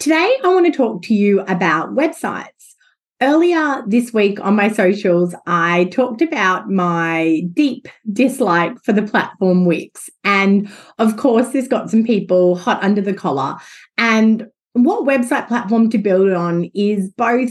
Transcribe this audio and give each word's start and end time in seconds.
Today, 0.00 0.34
I 0.42 0.48
want 0.48 0.64
to 0.64 0.72
talk 0.72 1.02
to 1.02 1.14
you 1.14 1.40
about 1.40 1.94
websites. 1.94 2.72
Earlier 3.20 3.84
this 3.86 4.14
week 4.14 4.40
on 4.40 4.56
my 4.56 4.68
socials, 4.68 5.34
I 5.46 5.90
talked 5.92 6.22
about 6.22 6.70
my 6.70 7.42
deep 7.52 7.86
dislike 8.10 8.82
for 8.82 8.94
the 8.94 9.02
platform 9.02 9.66
Wix. 9.66 10.08
And 10.24 10.72
of 10.98 11.18
course, 11.18 11.50
this 11.50 11.68
got 11.68 11.90
some 11.90 12.02
people 12.02 12.56
hot 12.56 12.82
under 12.82 13.02
the 13.02 13.12
collar. 13.12 13.58
And 13.98 14.46
what 14.72 15.06
website 15.06 15.48
platform 15.48 15.90
to 15.90 15.98
build 15.98 16.32
on 16.32 16.70
is 16.74 17.10
both 17.10 17.50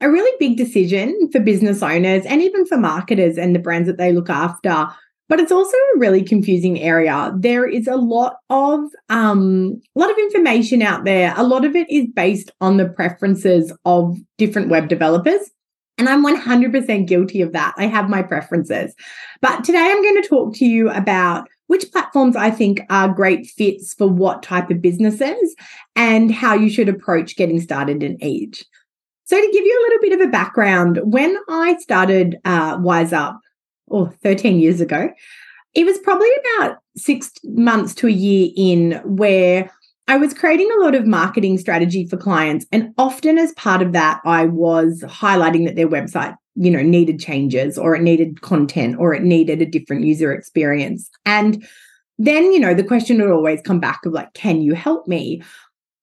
a 0.00 0.08
really 0.08 0.34
big 0.40 0.56
decision 0.56 1.28
for 1.30 1.40
business 1.40 1.82
owners 1.82 2.24
and 2.24 2.40
even 2.40 2.64
for 2.64 2.78
marketers 2.78 3.36
and 3.36 3.54
the 3.54 3.60
brands 3.60 3.86
that 3.86 3.98
they 3.98 4.14
look 4.14 4.30
after 4.30 4.86
but 5.28 5.40
it's 5.40 5.52
also 5.52 5.76
a 5.76 5.98
really 5.98 6.22
confusing 6.22 6.80
area. 6.80 7.32
There 7.36 7.66
is 7.66 7.86
a 7.86 7.96
lot 7.96 8.36
of 8.50 8.80
um, 9.08 9.80
a 9.96 9.98
lot 9.98 10.10
of 10.10 10.18
information 10.18 10.82
out 10.82 11.04
there. 11.04 11.32
A 11.36 11.44
lot 11.44 11.64
of 11.64 11.74
it 11.74 11.90
is 11.90 12.06
based 12.14 12.50
on 12.60 12.76
the 12.76 12.88
preferences 12.88 13.72
of 13.84 14.18
different 14.38 14.68
web 14.68 14.88
developers. 14.88 15.50
And 15.98 16.08
I'm 16.08 16.24
100% 16.24 17.06
guilty 17.06 17.42
of 17.42 17.52
that. 17.52 17.74
I 17.76 17.86
have 17.86 18.08
my 18.08 18.22
preferences. 18.22 18.94
But 19.40 19.62
today 19.62 19.78
I'm 19.78 20.02
going 20.02 20.22
to 20.22 20.28
talk 20.28 20.54
to 20.56 20.64
you 20.64 20.90
about 20.90 21.48
which 21.68 21.90
platforms 21.92 22.36
I 22.36 22.50
think 22.50 22.82
are 22.90 23.08
great 23.08 23.46
fits 23.46 23.94
for 23.94 24.06
what 24.06 24.42
type 24.42 24.70
of 24.70 24.82
businesses 24.82 25.54
and 25.96 26.30
how 26.30 26.54
you 26.54 26.68
should 26.68 26.88
approach 26.88 27.36
getting 27.36 27.60
started 27.60 28.02
in 28.02 28.22
each. 28.22 28.64
So, 29.24 29.40
to 29.40 29.52
give 29.52 29.64
you 29.64 29.78
a 29.78 29.84
little 29.84 30.02
bit 30.02 30.20
of 30.20 30.28
a 30.28 30.30
background, 30.30 31.00
when 31.04 31.34
I 31.48 31.78
started 31.78 32.36
uh, 32.44 32.76
Wise 32.80 33.14
Up, 33.14 33.40
or 33.92 34.10
13 34.22 34.58
years 34.58 34.80
ago, 34.80 35.10
it 35.74 35.84
was 35.84 35.98
probably 35.98 36.28
about 36.56 36.78
six 36.96 37.32
months 37.44 37.94
to 37.96 38.06
a 38.06 38.10
year 38.10 38.50
in 38.56 39.00
where 39.04 39.70
I 40.08 40.16
was 40.16 40.34
creating 40.34 40.68
a 40.70 40.82
lot 40.82 40.94
of 40.94 41.06
marketing 41.06 41.58
strategy 41.58 42.06
for 42.06 42.16
clients. 42.16 42.66
And 42.72 42.92
often, 42.98 43.38
as 43.38 43.52
part 43.52 43.82
of 43.82 43.92
that, 43.92 44.20
I 44.24 44.46
was 44.46 45.02
highlighting 45.02 45.64
that 45.66 45.76
their 45.76 45.88
website, 45.88 46.36
you 46.56 46.70
know, 46.70 46.82
needed 46.82 47.20
changes 47.20 47.78
or 47.78 47.94
it 47.94 48.02
needed 48.02 48.42
content 48.42 48.96
or 48.98 49.14
it 49.14 49.22
needed 49.22 49.62
a 49.62 49.66
different 49.66 50.04
user 50.04 50.32
experience. 50.32 51.08
And 51.24 51.66
then, 52.18 52.52
you 52.52 52.60
know, 52.60 52.74
the 52.74 52.84
question 52.84 53.20
would 53.20 53.30
always 53.30 53.62
come 53.62 53.80
back 53.80 54.04
of 54.04 54.12
like, 54.12 54.32
can 54.34 54.60
you 54.60 54.74
help 54.74 55.06
me? 55.06 55.42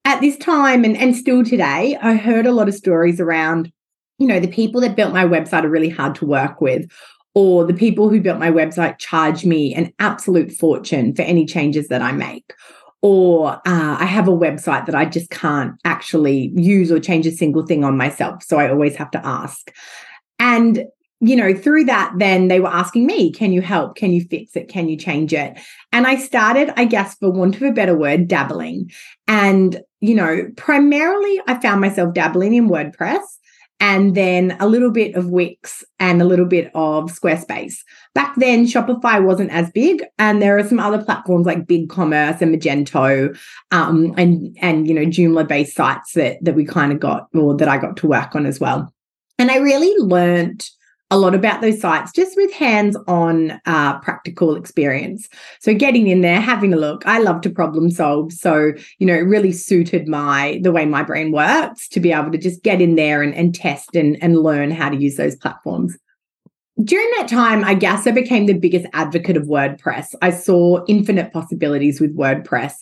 At 0.05 0.21
this 0.21 0.37
time 0.37 0.83
and, 0.85 0.97
and 0.97 1.15
still 1.15 1.43
today, 1.43 1.97
I 2.01 2.15
heard 2.15 2.47
a 2.47 2.53
lot 2.53 2.67
of 2.67 2.73
stories 2.73 3.19
around, 3.19 3.71
you 4.17 4.25
know, 4.25 4.39
the 4.39 4.47
people 4.47 4.81
that 4.81 4.95
built 4.95 5.13
my 5.13 5.25
website 5.25 5.65
are 5.65 5.69
really 5.69 5.89
hard 5.89 6.15
to 6.15 6.25
work 6.25 6.61
with, 6.61 6.89
or 7.33 7.63
the 7.65 7.73
people 7.73 8.09
who 8.09 8.21
built 8.21 8.39
my 8.39 8.51
website 8.51 8.97
charge 8.97 9.45
me 9.45 9.73
an 9.73 9.93
absolute 9.99 10.51
fortune 10.51 11.15
for 11.15 11.21
any 11.21 11.45
changes 11.45 11.87
that 11.87 12.01
I 12.01 12.11
make. 12.11 12.53
Or 13.01 13.53
uh, 13.53 13.97
I 13.99 14.05
have 14.05 14.27
a 14.27 14.31
website 14.31 14.85
that 14.85 14.95
I 14.95 15.05
just 15.05 15.29
can't 15.29 15.75
actually 15.85 16.51
use 16.55 16.91
or 16.91 16.99
change 16.99 17.25
a 17.25 17.31
single 17.31 17.65
thing 17.65 17.83
on 17.83 17.95
myself. 17.95 18.43
So 18.43 18.59
I 18.59 18.69
always 18.69 18.95
have 18.97 19.11
to 19.11 19.25
ask. 19.25 19.71
And 20.37 20.85
you 21.21 21.35
know, 21.35 21.53
through 21.53 21.83
that, 21.83 22.13
then 22.17 22.47
they 22.47 22.61
were 22.61 22.69
asking 22.69 23.05
me, 23.05 23.31
can 23.31 23.51
you 23.51 23.61
help? 23.61 23.95
Can 23.95 24.11
you 24.11 24.23
fix 24.23 24.55
it? 24.55 24.69
Can 24.69 24.87
you 24.87 24.95
change 24.95 25.33
it? 25.33 25.59
And 25.91 26.07
I 26.07 26.15
started, 26.15 26.71
I 26.77 26.85
guess, 26.85 27.15
for 27.15 27.29
want 27.29 27.57
of 27.57 27.61
a 27.61 27.71
better 27.71 27.95
word, 27.95 28.27
dabbling. 28.29 28.89
And, 29.27 29.81
you 29.99 30.15
know, 30.15 30.49
primarily 30.55 31.41
I 31.45 31.59
found 31.59 31.81
myself 31.81 32.13
dabbling 32.13 32.53
in 32.53 32.69
WordPress 32.69 33.19
and 33.79 34.15
then 34.15 34.57
a 34.59 34.67
little 34.67 34.91
bit 34.91 35.15
of 35.15 35.29
Wix 35.29 35.83
and 35.99 36.21
a 36.21 36.25
little 36.25 36.45
bit 36.45 36.69
of 36.75 37.11
Squarespace. 37.11 37.77
Back 38.13 38.35
then, 38.35 38.65
Shopify 38.65 39.23
wasn't 39.23 39.51
as 39.51 39.71
big, 39.71 40.03
and 40.17 40.41
there 40.41 40.57
are 40.57 40.67
some 40.67 40.79
other 40.79 41.03
platforms 41.03 41.45
like 41.45 41.65
BigCommerce 41.65 42.41
and 42.41 42.53
Magento, 42.53 43.37
um, 43.71 44.13
and 44.17 44.57
and 44.61 44.87
you 44.87 44.93
know 44.93 45.05
Joomla-based 45.05 45.75
sites 45.75 46.13
that 46.13 46.43
that 46.43 46.55
we 46.55 46.65
kind 46.65 46.91
of 46.91 46.99
got 46.99 47.27
or 47.33 47.55
that 47.57 47.67
I 47.67 47.77
got 47.77 47.97
to 47.97 48.07
work 48.07 48.35
on 48.35 48.45
as 48.45 48.59
well. 48.59 48.93
And 49.37 49.49
I 49.49 49.57
really 49.57 49.95
learned 50.03 50.67
a 51.11 51.17
lot 51.17 51.33
about 51.33 51.61
those 51.61 51.81
sites 51.81 52.11
just 52.11 52.37
with 52.37 52.53
hands 52.53 52.95
on 53.07 53.59
uh, 53.65 53.99
practical 53.99 54.55
experience. 54.55 55.27
So 55.59 55.73
getting 55.73 56.07
in 56.07 56.21
there, 56.21 56.39
having 56.39 56.73
a 56.73 56.77
look. 56.77 57.05
I 57.05 57.19
love 57.19 57.41
to 57.41 57.49
problem 57.49 57.89
solve. 57.89 58.31
So, 58.31 58.73
you 58.99 59.07
know, 59.07 59.15
it 59.15 59.21
really 59.21 59.51
suited 59.51 60.07
my 60.07 60.59
the 60.61 60.71
way 60.71 60.85
my 60.85 61.03
brain 61.03 61.31
works 61.31 61.87
to 61.89 61.99
be 61.99 62.11
able 62.11 62.31
to 62.31 62.37
just 62.37 62.63
get 62.63 62.81
in 62.81 62.95
there 62.95 63.23
and, 63.23 63.33
and 63.33 63.55
test 63.55 63.95
and, 63.95 64.21
and 64.21 64.37
learn 64.37 64.71
how 64.71 64.89
to 64.89 64.97
use 64.97 65.15
those 65.15 65.35
platforms 65.35 65.97
during 66.83 67.09
that 67.17 67.27
time, 67.27 67.63
I 67.63 67.73
guess 67.73 68.07
I 68.07 68.11
became 68.11 68.45
the 68.45 68.53
biggest 68.53 68.85
advocate 68.93 69.35
of 69.35 69.43
WordPress. 69.43 70.15
I 70.21 70.29
saw 70.29 70.85
infinite 70.87 71.33
possibilities 71.33 71.99
with 71.99 72.15
WordPress. 72.15 72.73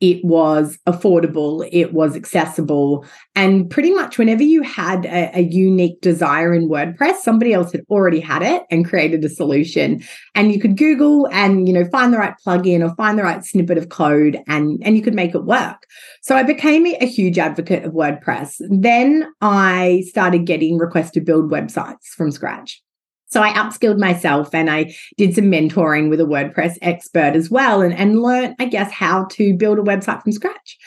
It 0.00 0.24
was 0.24 0.76
affordable, 0.86 1.68
it 1.72 1.92
was 1.92 2.16
accessible, 2.16 3.06
and 3.34 3.70
pretty 3.70 3.92
much 3.92 4.18
whenever 4.18 4.42
you 4.42 4.62
had 4.62 5.06
a, 5.06 5.38
a, 5.38 5.42
unique 5.42 6.00
desire 6.00 6.52
in 6.52 6.68
WordPress, 6.68 7.18
somebody 7.18 7.52
else 7.52 7.72
had 7.72 7.82
already 7.88 8.20
had 8.20 8.42
it 8.42 8.64
and 8.70 8.84
created 8.84 9.24
a 9.24 9.28
solution. 9.28 10.02
And 10.34 10.52
you 10.52 10.60
could 10.60 10.76
Google 10.76 11.28
and 11.32 11.66
you 11.68 11.72
know 11.72 11.84
find 11.86 12.12
the 12.12 12.18
right 12.18 12.34
plugin 12.44 12.84
or 12.84 12.94
find 12.96 13.18
the 13.18 13.22
right 13.22 13.44
snippet 13.44 13.78
of 13.78 13.88
code, 13.88 14.40
and 14.48 14.82
and 14.84 14.96
you 14.96 15.02
could 15.02 15.14
make 15.14 15.34
it 15.34 15.44
work. 15.44 15.86
So 16.22 16.36
I 16.36 16.42
became 16.42 16.86
a 16.86 17.06
huge 17.06 17.38
advocate 17.38 17.84
of 17.84 17.92
WordPress. 17.92 18.56
Then 18.68 19.26
I 19.40 20.04
started 20.08 20.44
getting 20.44 20.76
requests 20.76 21.12
to 21.12 21.20
build 21.20 21.50
websites 21.50 22.06
from 22.16 22.30
scratch. 22.30 22.82
So 23.26 23.42
I 23.42 23.52
upskilled 23.52 23.98
myself 23.98 24.54
and 24.54 24.70
I 24.70 24.94
did 25.16 25.34
some 25.34 25.46
mentoring 25.46 26.08
with 26.08 26.20
a 26.20 26.24
WordPress 26.24 26.78
expert 26.82 27.34
as 27.34 27.50
well 27.50 27.82
and, 27.82 27.94
and 27.94 28.22
learned, 28.22 28.54
I 28.58 28.66
guess, 28.66 28.92
how 28.92 29.24
to 29.32 29.54
build 29.54 29.78
a 29.78 29.82
website 29.82 30.22
from 30.22 30.32
scratch. 30.32 30.78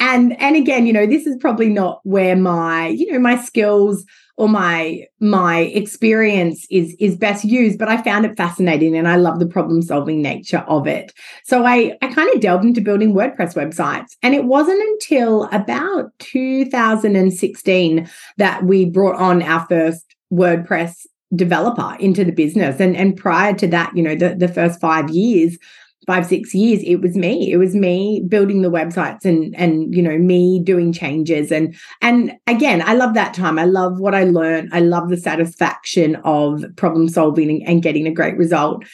And 0.00 0.38
and 0.40 0.56
again, 0.56 0.86
you 0.86 0.92
know, 0.92 1.06
this 1.06 1.26
is 1.26 1.36
probably 1.40 1.68
not 1.68 2.00
where 2.02 2.34
my, 2.34 2.88
you 2.88 3.12
know, 3.12 3.20
my 3.20 3.36
skills 3.36 4.04
or 4.36 4.48
my 4.48 5.04
my 5.20 5.60
experience 5.60 6.66
is 6.70 6.96
is 6.98 7.16
best 7.16 7.44
used 7.44 7.78
but 7.78 7.88
i 7.88 8.00
found 8.02 8.24
it 8.24 8.36
fascinating 8.36 8.96
and 8.96 9.06
i 9.06 9.16
love 9.16 9.38
the 9.38 9.46
problem 9.46 9.82
solving 9.82 10.22
nature 10.22 10.64
of 10.68 10.86
it 10.86 11.12
so 11.44 11.64
i 11.64 11.96
i 12.02 12.12
kind 12.12 12.34
of 12.34 12.40
delved 12.40 12.64
into 12.64 12.80
building 12.80 13.12
wordpress 13.12 13.54
websites 13.54 14.16
and 14.22 14.34
it 14.34 14.44
wasn't 14.44 14.80
until 14.80 15.44
about 15.52 16.10
2016 16.18 18.08
that 18.38 18.64
we 18.64 18.84
brought 18.84 19.16
on 19.16 19.42
our 19.42 19.66
first 19.68 20.16
wordpress 20.32 21.06
developer 21.34 21.96
into 21.98 22.24
the 22.24 22.32
business. 22.32 22.80
And 22.80 22.96
and 22.96 23.16
prior 23.16 23.54
to 23.54 23.66
that, 23.68 23.96
you 23.96 24.02
know, 24.02 24.14
the, 24.14 24.34
the 24.34 24.48
first 24.48 24.80
five 24.80 25.10
years, 25.10 25.58
five, 26.06 26.26
six 26.26 26.54
years, 26.54 26.82
it 26.84 26.96
was 26.96 27.16
me. 27.16 27.52
It 27.52 27.58
was 27.58 27.74
me 27.74 28.24
building 28.28 28.62
the 28.62 28.70
websites 28.70 29.24
and 29.24 29.54
and 29.56 29.94
you 29.94 30.02
know, 30.02 30.18
me 30.18 30.60
doing 30.62 30.92
changes. 30.92 31.52
And 31.52 31.74
and 32.00 32.32
again, 32.46 32.82
I 32.84 32.94
love 32.94 33.14
that 33.14 33.34
time. 33.34 33.58
I 33.58 33.64
love 33.64 34.00
what 34.00 34.14
I 34.14 34.24
learned. 34.24 34.70
I 34.72 34.80
love 34.80 35.08
the 35.08 35.16
satisfaction 35.16 36.16
of 36.24 36.64
problem 36.76 37.08
solving 37.08 37.50
and, 37.50 37.62
and 37.68 37.82
getting 37.82 38.06
a 38.06 38.12
great 38.12 38.36
result. 38.36 38.84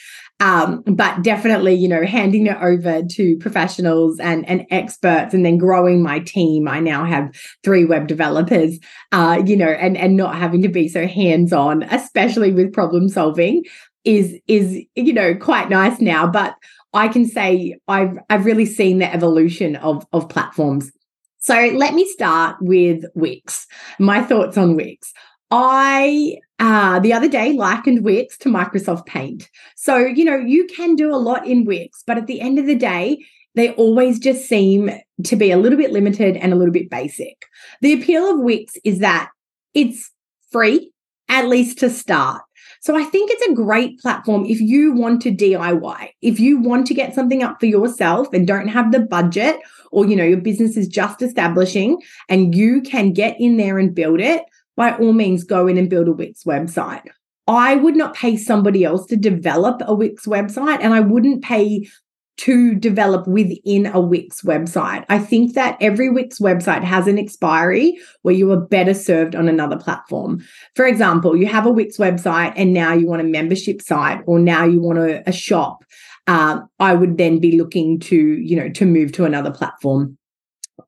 Um, 0.40 0.82
but 0.86 1.22
definitely, 1.22 1.74
you 1.74 1.88
know, 1.88 2.04
handing 2.04 2.46
it 2.46 2.56
over 2.62 3.02
to 3.02 3.36
professionals 3.38 4.20
and, 4.20 4.48
and 4.48 4.64
experts 4.70 5.34
and 5.34 5.44
then 5.44 5.58
growing 5.58 6.00
my 6.00 6.20
team. 6.20 6.68
I 6.68 6.78
now 6.78 7.04
have 7.04 7.34
three 7.64 7.84
web 7.84 8.06
developers, 8.06 8.78
uh, 9.10 9.42
you 9.44 9.56
know, 9.56 9.66
and, 9.66 9.96
and 9.96 10.16
not 10.16 10.36
having 10.36 10.62
to 10.62 10.68
be 10.68 10.86
so 10.86 11.08
hands-on, 11.08 11.82
especially 11.82 12.52
with 12.52 12.72
problem 12.72 13.08
solving 13.08 13.64
is, 14.04 14.38
is, 14.46 14.78
you 14.94 15.12
know, 15.12 15.34
quite 15.34 15.70
nice 15.70 16.00
now. 16.00 16.24
But 16.28 16.54
I 16.94 17.08
can 17.08 17.26
say 17.26 17.78
I've, 17.86 18.18
I've 18.30 18.44
really 18.44 18.66
seen 18.66 18.98
the 18.98 19.12
evolution 19.12 19.76
of, 19.76 20.06
of 20.12 20.28
platforms. 20.28 20.90
So 21.38 21.54
let 21.54 21.94
me 21.94 22.06
start 22.06 22.56
with 22.60 23.04
Wix. 23.14 23.66
My 23.98 24.22
thoughts 24.22 24.58
on 24.58 24.74
Wix. 24.74 25.12
I 25.50 26.38
uh, 26.58 26.98
the 26.98 27.12
other 27.12 27.28
day 27.28 27.52
likened 27.52 28.04
Wix 28.04 28.36
to 28.38 28.48
Microsoft 28.48 29.06
Paint. 29.06 29.48
So, 29.76 29.96
you 29.96 30.24
know, 30.24 30.36
you 30.36 30.66
can 30.66 30.96
do 30.96 31.14
a 31.14 31.16
lot 31.16 31.46
in 31.46 31.64
Wix, 31.64 32.02
but 32.06 32.18
at 32.18 32.26
the 32.26 32.40
end 32.40 32.58
of 32.58 32.66
the 32.66 32.74
day, 32.74 33.24
they 33.54 33.70
always 33.72 34.18
just 34.18 34.48
seem 34.48 34.90
to 35.24 35.36
be 35.36 35.50
a 35.50 35.56
little 35.56 35.78
bit 35.78 35.92
limited 35.92 36.36
and 36.36 36.52
a 36.52 36.56
little 36.56 36.72
bit 36.72 36.90
basic. 36.90 37.46
The 37.80 37.92
appeal 37.92 38.30
of 38.30 38.40
Wix 38.40 38.74
is 38.84 38.98
that 38.98 39.30
it's 39.74 40.10
free, 40.50 40.90
at 41.28 41.48
least 41.48 41.78
to 41.78 41.90
start. 41.90 42.42
So 42.80 42.96
I 42.96 43.04
think 43.04 43.30
it's 43.30 43.48
a 43.48 43.54
great 43.54 43.98
platform 44.00 44.44
if 44.46 44.60
you 44.60 44.92
want 44.92 45.22
to 45.22 45.32
DIY, 45.32 46.10
if 46.22 46.38
you 46.38 46.58
want 46.58 46.86
to 46.86 46.94
get 46.94 47.14
something 47.14 47.42
up 47.42 47.58
for 47.60 47.66
yourself 47.66 48.28
and 48.32 48.46
don't 48.46 48.68
have 48.68 48.92
the 48.92 49.00
budget 49.00 49.56
or 49.90 50.06
you 50.06 50.16
know 50.16 50.24
your 50.24 50.40
business 50.40 50.76
is 50.76 50.88
just 50.88 51.22
establishing 51.22 52.00
and 52.28 52.54
you 52.54 52.80
can 52.82 53.12
get 53.12 53.36
in 53.40 53.56
there 53.56 53.78
and 53.78 53.94
build 53.94 54.20
it, 54.20 54.42
by 54.76 54.96
all 54.96 55.12
means 55.12 55.44
go 55.44 55.66
in 55.66 55.76
and 55.76 55.90
build 55.90 56.08
a 56.08 56.12
Wix 56.12 56.44
website. 56.44 57.02
I 57.48 57.76
would 57.76 57.96
not 57.96 58.14
pay 58.14 58.36
somebody 58.36 58.84
else 58.84 59.06
to 59.06 59.16
develop 59.16 59.82
a 59.84 59.94
Wix 59.94 60.26
website 60.26 60.78
and 60.80 60.94
I 60.94 61.00
wouldn't 61.00 61.42
pay 61.42 61.88
to 62.38 62.74
develop 62.74 63.26
within 63.26 63.86
a 63.86 64.00
Wix 64.00 64.42
website. 64.42 65.04
I 65.08 65.18
think 65.18 65.54
that 65.54 65.76
every 65.80 66.08
Wix 66.08 66.38
website 66.38 66.84
has 66.84 67.06
an 67.06 67.18
expiry 67.18 67.98
where 68.22 68.34
you 68.34 68.50
are 68.52 68.60
better 68.60 68.94
served 68.94 69.34
on 69.34 69.48
another 69.48 69.76
platform. 69.76 70.44
For 70.74 70.86
example, 70.86 71.36
you 71.36 71.46
have 71.46 71.66
a 71.66 71.70
Wix 71.70 71.96
website 71.96 72.52
and 72.56 72.72
now 72.72 72.92
you 72.92 73.06
want 73.06 73.22
a 73.22 73.24
membership 73.24 73.82
site 73.82 74.20
or 74.26 74.38
now 74.38 74.64
you 74.64 74.80
want 74.80 74.98
a, 74.98 75.28
a 75.28 75.32
shop. 75.32 75.84
Uh, 76.26 76.60
I 76.78 76.94
would 76.94 77.16
then 77.16 77.38
be 77.38 77.58
looking 77.58 77.98
to, 78.00 78.16
you 78.16 78.54
know, 78.54 78.68
to 78.68 78.84
move 78.84 79.12
to 79.12 79.24
another 79.24 79.50
platform. 79.50 80.17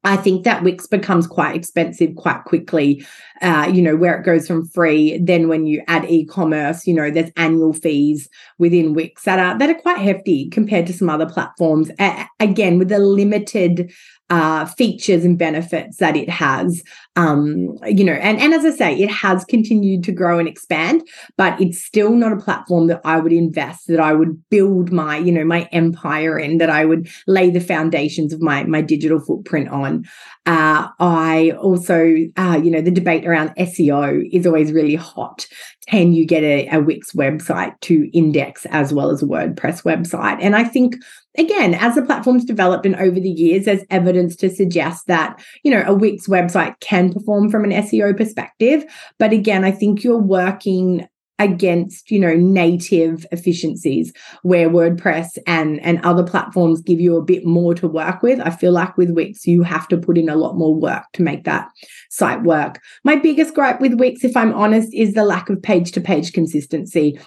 I 0.04 0.16
think 0.16 0.44
that 0.44 0.62
Wix 0.62 0.86
becomes 0.86 1.26
quite 1.26 1.56
expensive 1.56 2.14
quite 2.16 2.44
quickly. 2.44 3.04
Uh, 3.42 3.70
you 3.72 3.82
know, 3.82 3.96
where 3.96 4.18
it 4.18 4.24
goes 4.24 4.46
from 4.46 4.66
free. 4.68 5.18
Then 5.18 5.48
when 5.48 5.66
you 5.66 5.82
add 5.88 6.04
e-commerce, 6.08 6.86
you 6.86 6.94
know, 6.94 7.10
there's 7.10 7.30
annual 7.36 7.72
fees 7.72 8.28
within 8.58 8.94
Wix 8.94 9.24
that 9.24 9.38
are 9.38 9.58
that 9.58 9.70
are 9.70 9.80
quite 9.80 9.98
hefty 9.98 10.48
compared 10.50 10.86
to 10.86 10.92
some 10.92 11.10
other 11.10 11.28
platforms. 11.28 11.90
A- 11.98 12.26
again, 12.38 12.78
with 12.78 12.88
the 12.88 12.98
limited 12.98 13.92
uh, 14.30 14.64
features 14.64 15.24
and 15.24 15.36
benefits 15.36 15.96
that 15.96 16.16
it 16.16 16.30
has. 16.30 16.82
Um, 17.16 17.76
you 17.84 18.04
know, 18.04 18.12
and, 18.12 18.38
and 18.40 18.54
as 18.54 18.64
I 18.64 18.70
say, 18.70 18.94
it 18.94 19.10
has 19.10 19.44
continued 19.44 20.04
to 20.04 20.12
grow 20.12 20.38
and 20.38 20.46
expand, 20.46 21.02
but 21.36 21.60
it's 21.60 21.84
still 21.84 22.12
not 22.12 22.32
a 22.32 22.36
platform 22.36 22.86
that 22.86 23.00
I 23.04 23.18
would 23.18 23.32
invest, 23.32 23.88
that 23.88 23.98
I 23.98 24.12
would 24.12 24.48
build 24.48 24.92
my, 24.92 25.18
you 25.18 25.32
know, 25.32 25.44
my 25.44 25.68
empire 25.72 26.38
in, 26.38 26.58
that 26.58 26.70
I 26.70 26.84
would 26.84 27.08
lay 27.26 27.50
the 27.50 27.60
foundations 27.60 28.32
of 28.32 28.40
my 28.40 28.62
my 28.64 28.80
digital 28.80 29.18
footprint 29.18 29.68
on. 29.70 30.04
Uh, 30.46 30.88
I 31.00 31.52
also, 31.60 32.14
uh, 32.36 32.60
you 32.62 32.70
know, 32.70 32.80
the 32.80 32.90
debate 32.90 33.26
around 33.26 33.54
SEO 33.56 34.28
is 34.32 34.46
always 34.46 34.72
really 34.72 34.94
hot. 34.94 35.46
Can 35.88 36.12
you 36.12 36.24
get 36.24 36.44
a, 36.44 36.68
a 36.68 36.80
Wix 36.80 37.12
website 37.12 37.78
to 37.80 38.08
index 38.16 38.66
as 38.66 38.92
well 38.92 39.10
as 39.10 39.22
a 39.22 39.26
WordPress 39.26 39.82
website? 39.82 40.38
And 40.40 40.54
I 40.54 40.64
think 40.64 40.94
again, 41.38 41.74
as 41.74 41.94
the 41.94 42.02
platform's 42.02 42.44
developed 42.44 42.86
and 42.86 42.96
over 42.96 43.18
the 43.18 43.30
years, 43.30 43.64
there's 43.64 43.84
evidence 43.90 44.36
to 44.36 44.50
suggest 44.50 45.06
that, 45.06 45.42
you 45.62 45.70
know, 45.70 45.82
a 45.86 45.94
Wix 45.94 46.26
website 46.26 46.78
can 46.80 46.99
perform 47.08 47.50
from 47.50 47.64
an 47.64 47.70
SEO 47.70 48.16
perspective. 48.16 48.84
But 49.18 49.32
again, 49.32 49.64
I 49.64 49.70
think 49.70 50.04
you're 50.04 50.18
working 50.18 51.08
against 51.40 52.10
you 52.10 52.18
know 52.18 52.36
native 52.36 53.24
efficiencies 53.32 54.12
where 54.42 54.68
wordpress 54.68 55.38
and 55.46 55.80
and 55.80 55.98
other 56.04 56.22
platforms 56.22 56.82
give 56.82 57.00
you 57.00 57.16
a 57.16 57.24
bit 57.24 57.46
more 57.46 57.74
to 57.74 57.88
work 57.88 58.22
with. 58.22 58.38
I 58.40 58.50
feel 58.50 58.72
like 58.72 58.96
with 58.98 59.10
wix 59.10 59.46
you 59.46 59.62
have 59.62 59.88
to 59.88 59.96
put 59.96 60.18
in 60.18 60.28
a 60.28 60.36
lot 60.36 60.56
more 60.56 60.74
work 60.74 61.04
to 61.14 61.22
make 61.22 61.44
that 61.44 61.68
site 62.10 62.42
work. 62.42 62.78
My 63.04 63.16
biggest 63.16 63.54
gripe 63.54 63.80
with 63.80 63.94
wix 63.94 64.22
if 64.22 64.36
i'm 64.36 64.52
honest 64.52 64.92
is 64.92 65.14
the 65.14 65.24
lack 65.24 65.48
of 65.48 65.62
page 65.62 65.92
to 65.92 66.00
page 66.00 66.34
consistency 66.34 67.18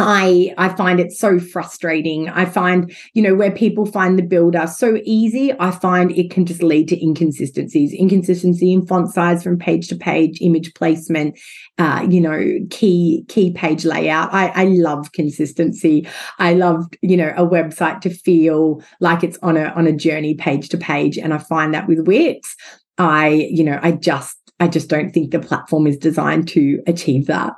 I 0.00 0.54
I 0.56 0.70
find 0.70 0.98
it 0.98 1.12
so 1.12 1.38
frustrating. 1.38 2.28
I 2.30 2.46
find, 2.46 2.94
you 3.12 3.22
know, 3.22 3.34
where 3.34 3.50
people 3.50 3.84
find 3.84 4.18
the 4.18 4.22
builder 4.22 4.66
so 4.66 4.98
easy, 5.04 5.52
I 5.60 5.70
find 5.70 6.10
it 6.12 6.30
can 6.30 6.46
just 6.46 6.62
lead 6.62 6.88
to 6.88 7.02
inconsistencies. 7.02 7.92
Inconsistency 7.92 8.72
in 8.72 8.86
font 8.86 9.12
size 9.12 9.42
from 9.42 9.58
page 9.58 9.88
to 9.88 9.96
page, 9.96 10.38
image 10.40 10.72
placement, 10.74 11.38
uh, 11.78 12.06
you 12.08 12.20
know, 12.20 12.58
key 12.70 13.24
key 13.28 13.52
page 13.52 13.84
layout. 13.84 14.32
I, 14.32 14.48
I 14.48 14.64
love 14.64 15.12
consistency. 15.12 16.08
I 16.38 16.54
love, 16.54 16.86
you 17.02 17.16
know, 17.16 17.32
a 17.36 17.46
website 17.46 18.00
to 18.00 18.10
feel 18.10 18.82
like 19.00 19.22
it's 19.22 19.38
on 19.42 19.56
a 19.56 19.66
on 19.76 19.86
a 19.86 19.92
journey 19.92 20.34
page 20.34 20.70
to 20.70 20.78
page. 20.78 21.18
And 21.18 21.34
I 21.34 21.38
find 21.38 21.74
that 21.74 21.88
with 21.88 22.06
Wix, 22.06 22.56
I, 22.96 23.28
you 23.28 23.64
know, 23.64 23.78
I 23.82 23.92
just 23.92 24.36
I 24.60 24.68
just 24.68 24.88
don't 24.88 25.10
think 25.10 25.30
the 25.30 25.40
platform 25.40 25.86
is 25.86 25.98
designed 25.98 26.48
to 26.48 26.82
achieve 26.86 27.26
that. 27.26 27.52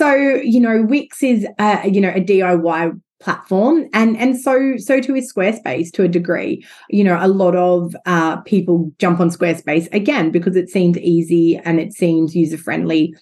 So, 0.00 0.14
you 0.14 0.60
know, 0.60 0.80
Wix 0.80 1.22
is 1.22 1.46
a, 1.58 1.86
you 1.86 2.00
know, 2.00 2.08
a 2.08 2.22
DIY 2.22 2.98
platform 3.20 3.84
and 3.92 4.16
and 4.16 4.40
so 4.40 4.78
so 4.78 4.98
too 4.98 5.14
is 5.14 5.30
squarespace 5.30 5.92
to 5.92 6.02
a 6.02 6.08
degree. 6.08 6.64
You 6.88 7.04
know 7.04 7.18
a 7.20 7.28
lot 7.28 7.54
of 7.54 7.94
uh, 8.06 8.38
people 8.38 8.90
jump 8.98 9.20
on 9.20 9.28
squarespace 9.28 9.92
again 9.92 10.30
because 10.30 10.56
it 10.56 10.70
seems 10.70 10.96
easy 10.96 11.58
and 11.66 11.78
it 11.78 11.92
seems 11.92 12.34
user 12.34 12.56
friendly 12.56 13.14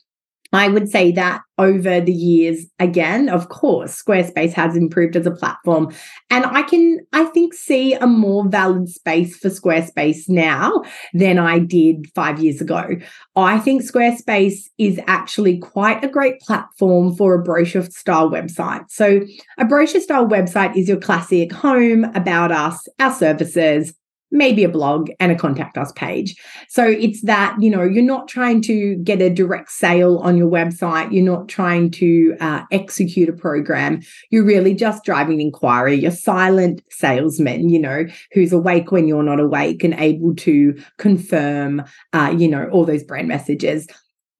I 0.52 0.68
would 0.68 0.88
say 0.88 1.12
that 1.12 1.42
over 1.58 2.00
the 2.00 2.12
years, 2.12 2.64
again, 2.78 3.28
of 3.28 3.50
course, 3.50 4.02
Squarespace 4.02 4.52
has 4.52 4.76
improved 4.76 5.16
as 5.16 5.26
a 5.26 5.30
platform. 5.30 5.92
And 6.30 6.46
I 6.46 6.62
can, 6.62 7.00
I 7.12 7.24
think, 7.24 7.52
see 7.52 7.92
a 7.94 8.06
more 8.06 8.48
valid 8.48 8.88
space 8.88 9.36
for 9.36 9.50
Squarespace 9.50 10.28
now 10.28 10.82
than 11.12 11.38
I 11.38 11.58
did 11.58 12.06
five 12.14 12.42
years 12.42 12.62
ago. 12.62 12.96
I 13.36 13.58
think 13.58 13.82
Squarespace 13.82 14.60
is 14.78 14.98
actually 15.06 15.58
quite 15.58 16.02
a 16.02 16.08
great 16.08 16.40
platform 16.40 17.14
for 17.14 17.34
a 17.34 17.42
brochure 17.42 17.84
style 17.84 18.30
website. 18.30 18.84
So, 18.88 19.20
a 19.58 19.66
brochure 19.66 20.00
style 20.00 20.26
website 20.26 20.76
is 20.76 20.88
your 20.88 20.98
classic 20.98 21.52
home, 21.52 22.04
about 22.14 22.52
us, 22.52 22.88
our 22.98 23.12
services, 23.12 23.92
maybe 24.30 24.64
a 24.64 24.68
blog 24.68 25.10
and 25.20 25.32
a 25.32 25.34
contact 25.34 25.78
us 25.78 25.92
page. 25.92 26.36
So 26.68 26.84
it's 26.86 27.22
that, 27.22 27.56
you 27.60 27.70
know, 27.70 27.82
you're 27.82 28.02
not 28.04 28.28
trying 28.28 28.60
to 28.62 28.96
get 28.96 29.22
a 29.22 29.30
direct 29.30 29.70
sale 29.70 30.18
on 30.18 30.36
your 30.36 30.50
website. 30.50 31.12
You're 31.12 31.24
not 31.24 31.48
trying 31.48 31.90
to 31.92 32.36
uh, 32.40 32.62
execute 32.70 33.28
a 33.28 33.32
program. 33.32 34.00
You're 34.30 34.44
really 34.44 34.74
just 34.74 35.04
driving 35.04 35.40
inquiry. 35.40 35.94
You're 35.94 36.10
silent 36.10 36.82
salesman, 36.90 37.68
you 37.68 37.78
know, 37.78 38.04
who's 38.32 38.52
awake 38.52 38.92
when 38.92 39.08
you're 39.08 39.22
not 39.22 39.40
awake 39.40 39.82
and 39.84 39.94
able 39.94 40.34
to 40.36 40.78
confirm, 40.98 41.82
uh, 42.12 42.34
you 42.36 42.48
know, 42.48 42.68
all 42.70 42.84
those 42.84 43.04
brand 43.04 43.28
messages 43.28 43.86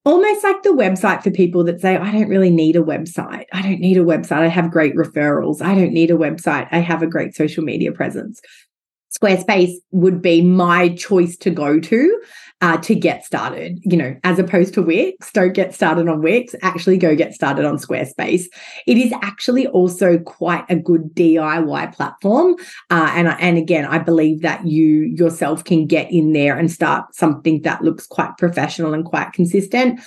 almost 0.05 0.43
like 0.43 0.62
the 0.62 0.70
website 0.70 1.23
for 1.23 1.31
people 1.31 1.62
that 1.64 1.82
say, 1.82 1.94
I 1.94 2.11
don't 2.11 2.31
really 2.31 2.49
need 2.49 2.76
a 2.76 2.82
website. 2.82 3.44
I 3.52 3.61
don't 3.61 3.81
need 3.81 3.99
a 3.99 4.05
website. 4.05 4.38
I 4.38 4.46
have 4.46 4.70
great 4.70 4.94
referrals. 4.94 5.61
I 5.61 5.75
don't 5.75 5.93
need 5.93 6.11
a 6.11 6.14
website. 6.14 6.67
I 6.73 6.79
have 6.79 7.02
a 7.02 7.06
great 7.06 7.34
social 7.34 7.62
media 7.62 7.93
presence. 7.93 8.41
Squarespace 9.16 9.72
would 9.90 10.20
be 10.20 10.43
my 10.43 10.90
choice 10.90 11.37
to 11.38 11.50
go 11.50 11.81
to 11.81 12.20
uh, 12.60 12.76
to 12.78 12.94
get 12.94 13.25
started, 13.25 13.78
you 13.84 13.96
know, 13.96 14.16
as 14.25 14.38
opposed 14.38 14.75
to 14.75 14.82
Wix. 14.82 15.31
Don't 15.32 15.52
get 15.52 15.75
started 15.75 16.08
on 16.08 16.22
Wix, 16.22 16.55
actually 16.62 16.99
go 16.99 17.14
get 17.14 17.32
started 17.32 17.64
on 17.64 17.78
Squarespace. 17.78 18.44
It 18.87 18.99
is 18.99 19.12
actually 19.22 19.66
also 19.69 20.19
quite 20.19 20.64
a 20.69 20.76
good 20.76 21.14
DIY 21.14 21.94
platform. 21.94 22.56
Uh, 22.90 23.12
and, 23.14 23.28
and 23.28 23.56
again, 23.58 23.84
I 23.84 23.99
believe 23.99 24.43
that 24.43 24.66
you 24.66 25.02
yourself 25.05 25.62
can 25.65 25.86
get 25.86 26.10
in 26.10 26.32
there 26.32 26.56
and 26.56 26.70
start 26.70 27.15
something 27.15 27.62
that 27.62 27.82
looks 27.82 28.06
quite 28.06 28.36
professional 28.38 28.93
and 28.93 29.05
quite 29.05 29.32
consistent. 29.32 30.00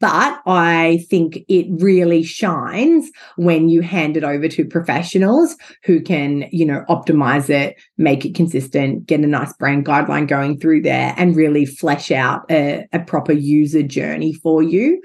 But 0.00 0.40
I 0.46 1.04
think 1.08 1.38
it 1.48 1.66
really 1.70 2.22
shines 2.22 3.10
when 3.36 3.68
you 3.68 3.80
hand 3.80 4.16
it 4.16 4.24
over 4.24 4.48
to 4.48 4.64
professionals 4.64 5.56
who 5.84 6.00
can, 6.00 6.46
you 6.50 6.66
know, 6.66 6.84
optimize 6.90 7.48
it, 7.48 7.76
make 7.96 8.24
it 8.24 8.34
consistent, 8.34 9.06
get 9.06 9.20
a 9.20 9.26
nice 9.26 9.52
brand 9.54 9.86
guideline 9.86 10.28
going 10.28 10.58
through 10.58 10.82
there, 10.82 11.14
and 11.16 11.36
really 11.36 11.64
flesh 11.64 12.10
out 12.10 12.42
a, 12.50 12.86
a 12.92 12.98
proper 13.00 13.32
user 13.32 13.82
journey 13.82 14.34
for 14.34 14.62
you. 14.62 15.00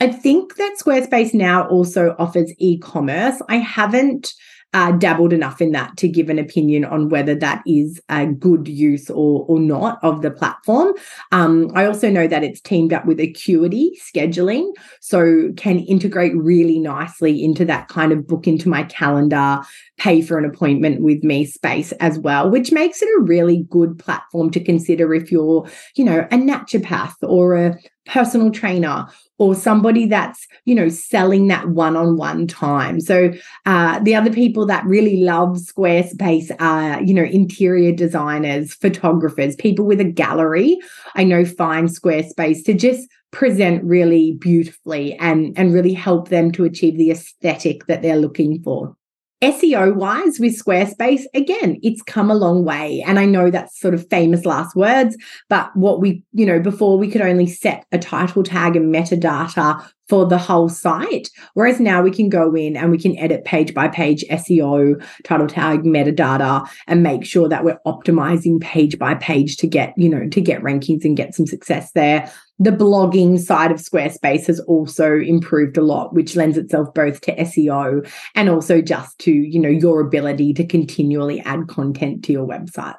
I 0.00 0.08
think 0.08 0.56
that 0.56 0.76
Squarespace 0.82 1.34
now 1.34 1.68
also 1.68 2.16
offers 2.18 2.52
e 2.58 2.78
commerce. 2.78 3.42
I 3.50 3.56
haven't 3.56 4.32
uh, 4.72 4.92
dabbled 4.92 5.32
enough 5.32 5.60
in 5.60 5.72
that 5.72 5.96
to 5.96 6.08
give 6.08 6.28
an 6.28 6.38
opinion 6.38 6.84
on 6.84 7.08
whether 7.08 7.34
that 7.34 7.62
is 7.66 8.00
a 8.08 8.26
good 8.26 8.68
use 8.68 9.10
or, 9.10 9.44
or 9.48 9.58
not 9.58 9.98
of 10.02 10.22
the 10.22 10.30
platform. 10.30 10.92
Um, 11.32 11.70
I 11.74 11.86
also 11.86 12.08
know 12.10 12.28
that 12.28 12.44
it's 12.44 12.60
teamed 12.60 12.92
up 12.92 13.04
with 13.06 13.18
Acuity 13.18 13.98
scheduling, 14.00 14.72
so 15.00 15.50
can 15.56 15.80
integrate 15.80 16.36
really 16.36 16.78
nicely 16.78 17.42
into 17.42 17.64
that 17.64 17.88
kind 17.88 18.12
of 18.12 18.26
book 18.26 18.46
into 18.46 18.68
my 18.68 18.84
calendar, 18.84 19.60
pay 19.98 20.22
for 20.22 20.38
an 20.38 20.44
appointment 20.44 21.02
with 21.02 21.24
me 21.24 21.44
space 21.44 21.92
as 21.92 22.18
well, 22.18 22.48
which 22.48 22.72
makes 22.72 23.02
it 23.02 23.08
a 23.18 23.22
really 23.22 23.64
good 23.70 23.98
platform 23.98 24.50
to 24.50 24.62
consider 24.62 25.12
if 25.14 25.32
you're, 25.32 25.68
you 25.96 26.04
know, 26.04 26.20
a 26.30 26.36
naturopath 26.36 27.14
or 27.22 27.56
a 27.56 27.76
personal 28.10 28.50
trainer 28.50 29.06
or 29.38 29.54
somebody 29.54 30.06
that's 30.06 30.46
you 30.64 30.74
know 30.74 30.88
selling 30.88 31.48
that 31.48 31.68
one-on-one 31.68 32.46
time. 32.46 33.00
So 33.00 33.32
uh, 33.66 33.98
the 34.00 34.14
other 34.14 34.32
people 34.32 34.66
that 34.66 34.84
really 34.84 35.22
love 35.22 35.56
squarespace 35.56 36.50
are 36.60 37.02
you 37.02 37.14
know 37.14 37.24
interior 37.24 37.92
designers 37.92 38.74
photographers 38.74 39.56
people 39.56 39.86
with 39.86 40.00
a 40.00 40.04
gallery. 40.04 40.78
I 41.14 41.24
know 41.24 41.44
find 41.44 41.88
squarespace 41.88 42.64
to 42.64 42.74
just 42.74 43.08
present 43.30 43.82
really 43.84 44.32
beautifully 44.40 45.14
and 45.14 45.56
and 45.56 45.72
really 45.72 45.94
help 45.94 46.28
them 46.28 46.52
to 46.52 46.64
achieve 46.64 46.96
the 46.96 47.10
aesthetic 47.10 47.86
that 47.86 48.02
they're 48.02 48.16
looking 48.16 48.62
for 48.62 48.96
SEO 49.42 49.94
wise 49.94 50.38
with 50.38 50.58
Squarespace, 50.58 51.22
again, 51.34 51.78
it's 51.82 52.02
come 52.02 52.30
a 52.30 52.34
long 52.34 52.64
way. 52.64 53.02
And 53.06 53.18
I 53.18 53.24
know 53.24 53.50
that's 53.50 53.80
sort 53.80 53.94
of 53.94 54.08
famous 54.10 54.44
last 54.44 54.76
words, 54.76 55.16
but 55.48 55.74
what 55.74 56.00
we, 56.00 56.22
you 56.32 56.44
know, 56.44 56.60
before 56.60 56.98
we 56.98 57.10
could 57.10 57.22
only 57.22 57.46
set 57.46 57.86
a 57.90 57.98
title 57.98 58.42
tag 58.42 58.76
and 58.76 58.94
metadata 58.94 59.82
for 60.10 60.26
the 60.26 60.36
whole 60.36 60.68
site. 60.68 61.30
Whereas 61.54 61.78
now 61.78 62.02
we 62.02 62.10
can 62.10 62.28
go 62.28 62.52
in 62.54 62.76
and 62.76 62.90
we 62.90 62.98
can 62.98 63.16
edit 63.16 63.44
page 63.44 63.72
by 63.72 63.86
page 63.86 64.24
SEO, 64.28 65.02
title 65.22 65.46
tag, 65.46 65.84
metadata, 65.84 66.68
and 66.88 67.04
make 67.04 67.24
sure 67.24 67.48
that 67.48 67.64
we're 67.64 67.78
optimizing 67.86 68.60
page 68.60 68.98
by 68.98 69.14
page 69.14 69.56
to 69.58 69.68
get, 69.68 69.94
you 69.96 70.08
know, 70.08 70.28
to 70.28 70.40
get 70.40 70.62
rankings 70.62 71.04
and 71.04 71.16
get 71.16 71.34
some 71.34 71.46
success 71.46 71.92
there. 71.92 72.30
The 72.58 72.72
blogging 72.72 73.38
side 73.38 73.70
of 73.70 73.78
Squarespace 73.78 74.48
has 74.48 74.60
also 74.60 75.14
improved 75.14 75.78
a 75.78 75.82
lot, 75.82 76.12
which 76.12 76.36
lends 76.36 76.58
itself 76.58 76.92
both 76.92 77.20
to 77.22 77.36
SEO 77.36 78.06
and 78.34 78.50
also 78.50 78.82
just 78.82 79.18
to, 79.20 79.30
you 79.30 79.60
know, 79.60 79.68
your 79.68 80.00
ability 80.00 80.52
to 80.54 80.66
continually 80.66 81.40
add 81.40 81.68
content 81.68 82.24
to 82.24 82.32
your 82.32 82.46
website. 82.46 82.96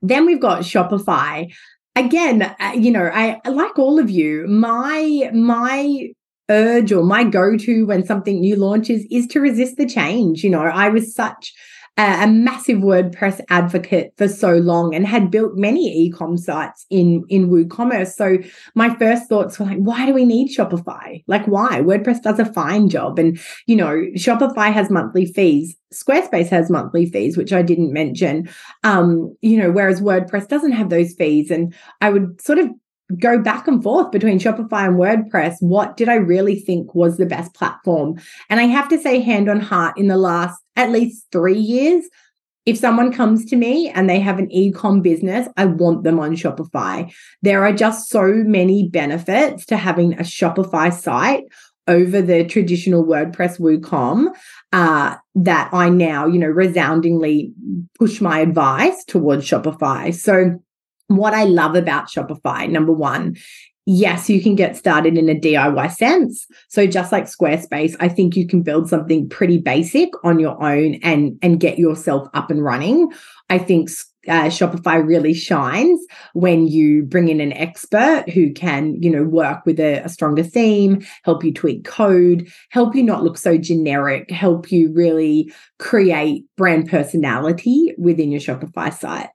Then 0.00 0.26
we've 0.26 0.40
got 0.40 0.62
Shopify, 0.62 1.52
again, 1.98 2.42
uh, 2.42 2.72
you 2.74 2.90
know, 2.90 3.10
I 3.12 3.40
like 3.48 3.78
all 3.78 3.98
of 3.98 4.10
you, 4.10 4.46
my 4.48 5.30
my 5.32 6.08
urge 6.50 6.92
or 6.92 7.04
my 7.04 7.24
go-to 7.24 7.84
when 7.86 8.06
something 8.06 8.40
new 8.40 8.56
launches 8.56 9.06
is 9.10 9.26
to 9.28 9.40
resist 9.40 9.76
the 9.76 9.86
change. 9.86 10.42
You 10.42 10.50
know, 10.50 10.62
I 10.62 10.88
was 10.88 11.14
such 11.14 11.52
a, 11.98 12.26
massive 12.28 12.78
WordPress 12.78 13.40
advocate 13.50 14.12
for 14.16 14.28
so 14.28 14.52
long 14.52 14.94
and 14.94 15.06
had 15.06 15.30
built 15.30 15.56
many 15.56 15.86
e-com 16.04 16.36
sites 16.36 16.86
in 16.90 17.24
in 17.28 17.48
WooCommerce. 17.48 18.14
So 18.14 18.38
my 18.74 18.94
first 18.96 19.28
thoughts 19.28 19.58
were 19.58 19.66
like, 19.66 19.78
why 19.78 20.06
do 20.06 20.14
we 20.14 20.24
need 20.24 20.56
Shopify? 20.56 21.22
Like, 21.26 21.46
why? 21.46 21.80
WordPress 21.80 22.22
does 22.22 22.38
a 22.38 22.52
fine 22.52 22.88
job, 22.88 23.18
and 23.18 23.38
you 23.66 23.76
know, 23.76 24.04
Shopify 24.14 24.72
has 24.72 24.90
monthly 24.90 25.26
fees. 25.26 25.76
Squarespace 25.92 26.48
has 26.48 26.70
monthly 26.70 27.06
fees, 27.06 27.36
which 27.36 27.52
I 27.52 27.62
didn't 27.62 27.92
mention. 27.92 28.48
Um, 28.84 29.36
you 29.40 29.58
know, 29.58 29.70
whereas 29.70 30.00
WordPress 30.00 30.48
doesn't 30.48 30.72
have 30.72 30.90
those 30.90 31.14
fees, 31.14 31.50
and 31.50 31.74
I 32.00 32.10
would 32.10 32.40
sort 32.40 32.58
of 32.58 32.70
go 33.18 33.38
back 33.38 33.66
and 33.66 33.82
forth 33.82 34.10
between 34.10 34.38
Shopify 34.38 34.86
and 34.86 34.96
WordPress. 34.96 35.56
What 35.60 35.96
did 35.96 36.08
I 36.08 36.16
really 36.16 36.56
think 36.60 36.94
was 36.94 37.16
the 37.16 37.26
best 37.26 37.54
platform? 37.54 38.20
And 38.50 38.60
I 38.60 38.64
have 38.64 38.88
to 38.88 38.98
say, 38.98 39.20
hand 39.20 39.48
on 39.48 39.60
heart, 39.60 39.96
in 39.96 40.08
the 40.08 40.16
last 40.16 40.60
at 40.76 40.90
least 40.90 41.26
three 41.32 41.58
years, 41.58 42.04
if 42.66 42.76
someone 42.76 43.10
comes 43.10 43.46
to 43.46 43.56
me 43.56 43.88
and 43.88 44.10
they 44.10 44.20
have 44.20 44.38
an 44.38 44.52
e-com 44.52 45.00
business, 45.00 45.48
I 45.56 45.64
want 45.64 46.04
them 46.04 46.20
on 46.20 46.36
Shopify. 46.36 47.10
There 47.40 47.64
are 47.64 47.72
just 47.72 48.10
so 48.10 48.30
many 48.30 48.88
benefits 48.88 49.64
to 49.66 49.78
having 49.78 50.12
a 50.12 50.22
Shopify 50.22 50.92
site 50.92 51.44
over 51.86 52.20
the 52.20 52.44
traditional 52.44 53.04
WordPress 53.04 53.58
WooCom 53.58 54.26
uh, 54.72 55.16
that 55.34 55.70
I 55.72 55.88
now, 55.88 56.26
you 56.26 56.38
know, 56.38 56.48
resoundingly 56.48 57.54
push 57.98 58.20
my 58.20 58.40
advice 58.40 59.02
towards 59.06 59.46
Shopify. 59.46 60.14
So 60.14 60.60
what 61.08 61.34
I 61.34 61.44
love 61.44 61.74
about 61.74 62.08
Shopify, 62.08 62.68
number 62.68 62.92
one, 62.92 63.36
yes, 63.86 64.28
you 64.28 64.42
can 64.42 64.54
get 64.54 64.76
started 64.76 65.16
in 65.16 65.30
a 65.30 65.34
DIY 65.34 65.92
sense. 65.92 66.46
So 66.68 66.86
just 66.86 67.10
like 67.10 67.24
Squarespace, 67.24 67.96
I 68.00 68.08
think 68.08 68.36
you 68.36 68.46
can 68.46 68.62
build 68.62 68.88
something 68.88 69.28
pretty 69.28 69.58
basic 69.58 70.10
on 70.22 70.38
your 70.38 70.62
own 70.62 70.96
and 71.02 71.38
and 71.42 71.58
get 71.58 71.78
yourself 71.78 72.28
up 72.34 72.50
and 72.50 72.62
running. 72.62 73.10
I 73.48 73.56
think 73.58 73.88
uh, 74.28 74.50
Shopify 74.50 75.04
really 75.04 75.32
shines 75.32 76.04
when 76.34 76.66
you 76.68 77.02
bring 77.04 77.28
in 77.28 77.40
an 77.40 77.54
expert 77.54 78.28
who 78.28 78.52
can, 78.52 79.00
you 79.02 79.10
know, 79.10 79.24
work 79.24 79.64
with 79.64 79.80
a, 79.80 80.02
a 80.04 80.10
stronger 80.10 80.42
theme, 80.42 81.00
help 81.22 81.42
you 81.42 81.54
tweak 81.54 81.84
code, 81.84 82.46
help 82.68 82.94
you 82.94 83.02
not 83.02 83.24
look 83.24 83.38
so 83.38 83.56
generic, 83.56 84.30
help 84.30 84.70
you 84.70 84.92
really 84.92 85.50
create 85.78 86.44
brand 86.58 86.90
personality 86.90 87.94
within 87.96 88.30
your 88.30 88.40
Shopify 88.40 88.92
site. 88.92 89.30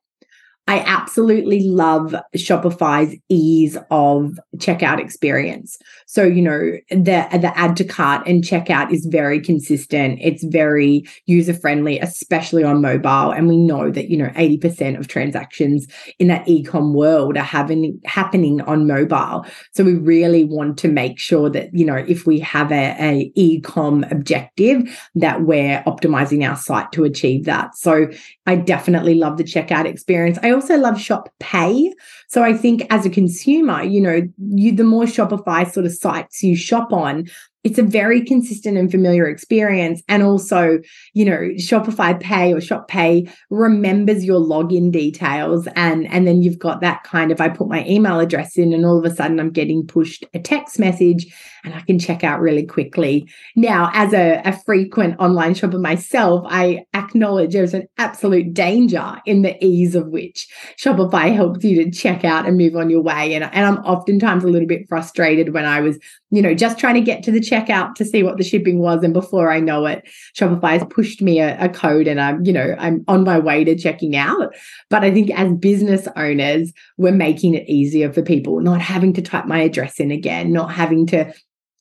I 0.65 0.79
absolutely 0.79 1.67
love 1.67 2.15
Shopify's 2.37 3.17
ease 3.27 3.77
of 3.91 4.39
checkout 4.57 4.99
experience. 4.99 5.77
So, 6.07 6.23
you 6.23 6.41
know, 6.41 6.77
the 6.89 7.27
the 7.31 7.51
add 7.55 7.75
to 7.77 7.83
cart 7.83 8.25
and 8.25 8.43
checkout 8.43 8.93
is 8.93 9.05
very 9.05 9.41
consistent. 9.41 10.19
It's 10.21 10.43
very 10.45 11.03
user 11.25 11.53
friendly, 11.53 11.99
especially 11.99 12.63
on 12.63 12.81
mobile. 12.81 13.31
And 13.31 13.49
we 13.49 13.57
know 13.57 13.91
that, 13.91 14.09
you 14.09 14.15
know, 14.15 14.29
80% 14.29 14.97
of 14.97 15.09
transactions 15.09 15.85
in 16.17 16.27
that 16.27 16.47
e-com 16.47 16.93
world 16.93 17.35
are 17.35 17.43
having 17.43 17.99
happening 18.05 18.61
on 18.61 18.87
mobile. 18.87 19.45
So 19.73 19.83
we 19.83 19.95
really 19.95 20.45
want 20.45 20.77
to 20.79 20.87
make 20.87 21.19
sure 21.19 21.49
that, 21.49 21.73
you 21.73 21.85
know, 21.85 21.97
if 22.07 22.25
we 22.25 22.39
have 22.39 22.71
a, 22.71 22.95
a 22.99 23.31
e-com 23.35 24.05
objective, 24.11 24.83
that 25.15 25.41
we're 25.41 25.83
optimizing 25.85 26.47
our 26.47 26.55
site 26.55 26.91
to 26.93 27.03
achieve 27.03 27.43
that. 27.45 27.75
So 27.75 28.07
I 28.45 28.55
definitely 28.55 29.15
love 29.15 29.37
the 29.37 29.43
checkout 29.43 29.85
experience. 29.85 30.39
I 30.41 30.52
also 30.53 30.77
love 30.77 30.99
Shop 30.99 31.29
Pay. 31.39 31.93
So 32.27 32.43
I 32.43 32.53
think 32.53 32.85
as 32.89 33.05
a 33.05 33.09
consumer, 33.09 33.83
you 33.83 34.01
know, 34.01 34.21
you 34.37 34.75
the 34.75 34.83
more 34.83 35.03
Shopify 35.03 35.69
sort 35.71 35.85
of 35.85 35.93
sites 35.93 36.43
you 36.43 36.55
shop 36.55 36.93
on, 36.93 37.25
it's 37.63 37.79
a 37.79 37.83
very 37.83 38.23
consistent 38.23 38.77
and 38.77 38.91
familiar 38.91 39.27
experience. 39.27 40.01
And 40.07 40.21
also, 40.21 40.79
you 41.13 41.25
know, 41.25 41.39
Shopify 41.57 42.19
Pay 42.19 42.53
or 42.53 42.59
Shop 42.59 42.87
Pay 42.87 43.27
remembers 43.49 44.25
your 44.25 44.39
login 44.39 44.91
details. 44.91 45.67
And, 45.75 46.07
and 46.11 46.27
then 46.27 46.41
you've 46.41 46.59
got 46.59 46.81
that 46.81 47.03
kind 47.03 47.31
of 47.31 47.39
I 47.39 47.49
put 47.49 47.69
my 47.69 47.85
email 47.85 48.19
address 48.19 48.57
in, 48.57 48.73
and 48.73 48.85
all 48.85 48.97
of 48.97 49.05
a 49.05 49.15
sudden 49.15 49.39
I'm 49.39 49.51
getting 49.51 49.85
pushed 49.85 50.25
a 50.33 50.39
text 50.39 50.79
message 50.79 51.33
and 51.63 51.73
I 51.73 51.81
can 51.81 51.97
check 51.97 52.23
out 52.23 52.41
really 52.41 52.65
quickly. 52.65 53.29
Now, 53.55 53.89
as 53.93 54.13
a, 54.13 54.41
a 54.43 54.51
frequent 54.51 55.17
online 55.19 55.53
shopper 55.53 55.79
myself, 55.79 56.45
I 56.47 56.85
acknowledge 56.93 57.53
there's 57.53 57.73
an 57.73 57.87
absolute 57.97 58.53
danger 58.53 59.21
in 59.25 59.43
the 59.43 59.63
ease 59.63 59.95
of 59.95 60.07
which 60.07 60.47
Shopify 60.77 61.33
helps 61.33 61.63
you 61.63 61.83
to 61.83 61.91
check 61.91 62.25
out 62.25 62.45
and 62.45 62.57
move 62.57 62.75
on 62.75 62.89
your 62.89 63.01
way. 63.01 63.33
And, 63.33 63.45
and 63.45 63.65
I'm 63.65 63.77
oftentimes 63.85 64.43
a 64.43 64.47
little 64.47 64.67
bit 64.67 64.87
frustrated 64.89 65.53
when 65.53 65.65
I 65.65 65.79
was, 65.79 65.97
you 66.31 66.41
know, 66.41 66.53
just 66.53 66.77
trying 66.77 66.95
to 66.95 67.01
get 67.01 67.23
to 67.23 67.31
the 67.31 67.39
checkout 67.53 67.95
to 67.95 68.05
see 68.05 68.23
what 68.23 68.37
the 68.37 68.43
shipping 68.43 68.79
was. 68.79 69.03
And 69.03 69.13
before 69.13 69.51
I 69.51 69.59
know 69.59 69.85
it, 69.85 70.03
Shopify 70.37 70.79
has 70.79 70.87
pushed 70.89 71.21
me 71.21 71.39
a, 71.39 71.57
a 71.63 71.69
code 71.69 72.07
and 72.07 72.19
I'm, 72.19 72.43
you 72.45 72.53
know, 72.53 72.75
I'm 72.79 73.03
on 73.07 73.23
my 73.23 73.39
way 73.39 73.63
to 73.63 73.77
checking 73.77 74.15
out. 74.15 74.53
But 74.89 75.03
I 75.03 75.11
think 75.11 75.29
as 75.31 75.53
business 75.53 76.07
owners, 76.15 76.73
we're 76.97 77.11
making 77.11 77.53
it 77.53 77.69
easier 77.69 78.11
for 78.11 78.21
people, 78.21 78.59
not 78.59 78.81
having 78.81 79.13
to 79.13 79.21
type 79.21 79.45
my 79.45 79.59
address 79.59 79.99
in 79.99 80.11
again, 80.11 80.51
not 80.51 80.71
having 80.71 81.05
to 81.07 81.33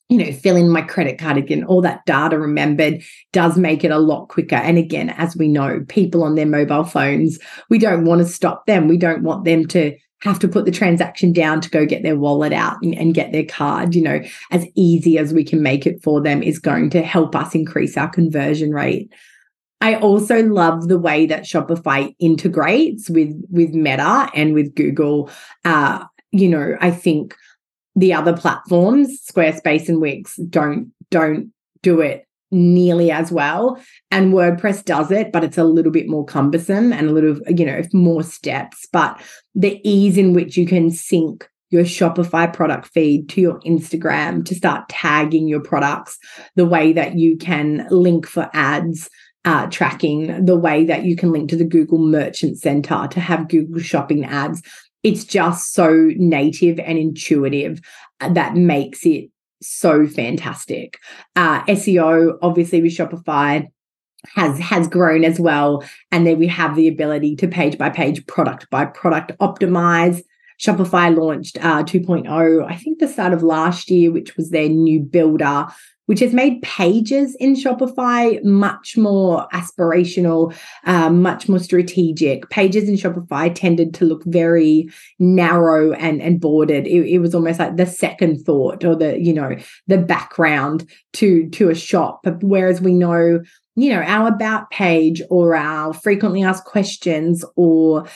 you 0.09 0.17
know, 0.17 0.31
fill 0.31 0.55
in 0.55 0.69
my 0.69 0.81
credit 0.81 1.17
card 1.17 1.37
again, 1.37 1.63
all 1.63 1.81
that 1.81 2.05
data 2.05 2.37
remembered 2.37 3.01
does 3.31 3.57
make 3.57 3.83
it 3.83 3.89
a 3.89 3.97
lot 3.97 4.27
quicker. 4.27 4.57
And 4.57 4.77
again, 4.77 5.09
as 5.11 5.35
we 5.35 5.47
know, 5.47 5.83
people 5.87 6.23
on 6.23 6.35
their 6.35 6.45
mobile 6.45 6.83
phones, 6.83 7.39
we 7.69 7.79
don't 7.79 8.05
want 8.05 8.19
to 8.19 8.27
stop 8.27 8.67
them. 8.67 8.87
We 8.87 8.97
don't 8.97 9.23
want 9.23 9.45
them 9.45 9.65
to 9.67 9.97
have 10.23 10.39
to 10.39 10.47
put 10.47 10.65
the 10.65 10.71
transaction 10.71 11.33
down 11.33 11.61
to 11.61 11.69
go 11.69 11.85
get 11.85 12.03
their 12.03 12.17
wallet 12.17 12.53
out 12.53 12.77
and, 12.81 12.95
and, 12.95 13.13
get 13.13 13.31
their 13.31 13.45
card, 13.45 13.93
you 13.93 14.01
know, 14.01 14.21
as 14.51 14.65
easy 14.75 15.17
as 15.17 15.33
we 15.33 15.43
can 15.43 15.61
make 15.61 15.85
it 15.85 16.01
for 16.01 16.21
them 16.21 16.41
is 16.41 16.59
going 16.59 16.89
to 16.89 17.01
help 17.01 17.35
us 17.35 17.53
increase 17.53 17.97
our 17.97 18.09
conversion 18.09 18.71
rate. 18.71 19.11
I 19.81 19.95
also 19.95 20.41
love 20.43 20.87
the 20.87 20.97
way 20.97 21.25
that 21.25 21.43
Shopify 21.43 22.15
integrates 22.19 23.09
with 23.09 23.33
with 23.49 23.73
Meta 23.73 24.29
and 24.33 24.53
with 24.53 24.73
Google. 24.75 25.29
Uh, 25.65 26.05
you 26.31 26.47
know, 26.47 26.77
I 26.79 26.89
think 26.89 27.35
the 27.95 28.13
other 28.13 28.35
platforms, 28.35 29.19
Squarespace 29.29 29.89
and 29.89 29.99
Wix, 29.99 30.37
don't 30.37 30.93
don't 31.11 31.51
do 31.81 31.99
it 31.99 32.25
nearly 32.49 33.11
as 33.11 33.31
well. 33.31 33.77
And 34.09 34.33
WordPress 34.33 34.85
does 34.85 35.11
it, 35.11 35.31
but 35.31 35.43
it's 35.43 35.57
a 35.57 35.63
little 35.63 35.91
bit 35.91 36.07
more 36.07 36.23
cumbersome 36.23 36.93
and 36.93 37.09
a 37.09 37.11
little, 37.11 37.37
you 37.49 37.65
know, 37.65 37.81
more 37.91 38.23
steps. 38.23 38.87
But 38.93 39.19
the 39.55 39.79
ease 39.87 40.17
in 40.17 40.33
which 40.33 40.57
you 40.57 40.65
can 40.65 40.91
sync 40.91 41.47
your 41.69 41.83
Shopify 41.83 42.51
product 42.51 42.87
feed 42.93 43.29
to 43.29 43.41
your 43.41 43.59
Instagram 43.61 44.45
to 44.45 44.55
start 44.55 44.87
tagging 44.89 45.47
your 45.47 45.59
products, 45.59 46.17
the 46.55 46.65
way 46.65 46.93
that 46.93 47.17
you 47.17 47.35
can 47.37 47.87
link 47.89 48.27
for 48.27 48.49
ads. 48.53 49.09
Uh, 49.45 49.67
tracking 49.69 50.45
the 50.45 50.55
way 50.55 50.85
that 50.85 51.03
you 51.03 51.17
can 51.17 51.29
link 51.29 51.49
to 51.49 51.57
the 51.57 51.65
Google 51.65 51.97
Merchant 51.97 52.57
Center 52.57 53.09
to 53.09 53.19
have 53.19 53.49
Google 53.49 53.81
Shopping 53.81 54.23
ads. 54.23 54.61
It's 55.03 55.25
just 55.25 55.73
so 55.73 56.11
native 56.15 56.79
and 56.79 56.97
intuitive 56.97 57.81
uh, 58.21 58.31
that 58.31 58.55
makes 58.55 59.05
it 59.05 59.29
so 59.61 60.07
fantastic. 60.07 60.97
Uh, 61.35 61.63
SEO, 61.65 62.37
obviously, 62.41 62.81
with 62.81 62.95
Shopify 62.95 63.67
has 64.35 64.59
has 64.59 64.87
grown 64.87 65.23
as 65.23 65.39
well 65.39 65.83
and 66.11 66.25
then 66.25 66.39
we 66.39 66.47
have 66.47 66.75
the 66.75 66.87
ability 66.87 67.35
to 67.35 67.47
page 67.47 67.77
by 67.77 67.89
page 67.89 68.25
product 68.25 68.69
by 68.69 68.85
product 68.85 69.31
optimize 69.39 70.21
shopify 70.59 71.15
launched 71.15 71.57
uh, 71.57 71.83
2.0 71.83 72.65
i 72.69 72.75
think 72.75 72.99
the 72.99 73.07
start 73.07 73.33
of 73.33 73.43
last 73.43 73.89
year 73.89 74.11
which 74.11 74.37
was 74.37 74.49
their 74.49 74.69
new 74.69 74.99
builder 74.99 75.67
which 76.05 76.19
has 76.19 76.33
made 76.33 76.61
pages 76.61 77.35
in 77.35 77.55
Shopify 77.55 78.43
much 78.43 78.97
more 78.97 79.47
aspirational, 79.53 80.53
uh, 80.83 81.09
much 81.09 81.47
more 81.47 81.59
strategic. 81.59 82.49
Pages 82.49 82.89
in 82.89 82.95
Shopify 82.95 83.53
tended 83.53 83.93
to 83.95 84.05
look 84.05 84.23
very 84.25 84.89
narrow 85.19 85.93
and, 85.93 86.21
and 86.21 86.41
bordered. 86.41 86.87
It, 86.87 87.07
it, 87.07 87.19
was 87.19 87.33
almost 87.33 87.59
like 87.59 87.77
the 87.77 87.85
second 87.85 88.43
thought 88.43 88.83
or 88.83 88.95
the, 88.95 89.17
you 89.17 89.33
know, 89.33 89.55
the 89.87 89.97
background 89.97 90.89
to, 91.13 91.49
to 91.51 91.69
a 91.69 91.75
shop. 91.75 92.25
Whereas 92.41 92.81
we 92.81 92.93
know 92.93 93.41
you 93.75 93.89
know 93.89 94.01
our 94.01 94.27
about 94.27 94.69
page 94.69 95.21
or 95.29 95.55
our 95.55 95.93
frequently 95.93 96.43
asked 96.43 96.65
questions 96.65 97.43
or 97.55 98.07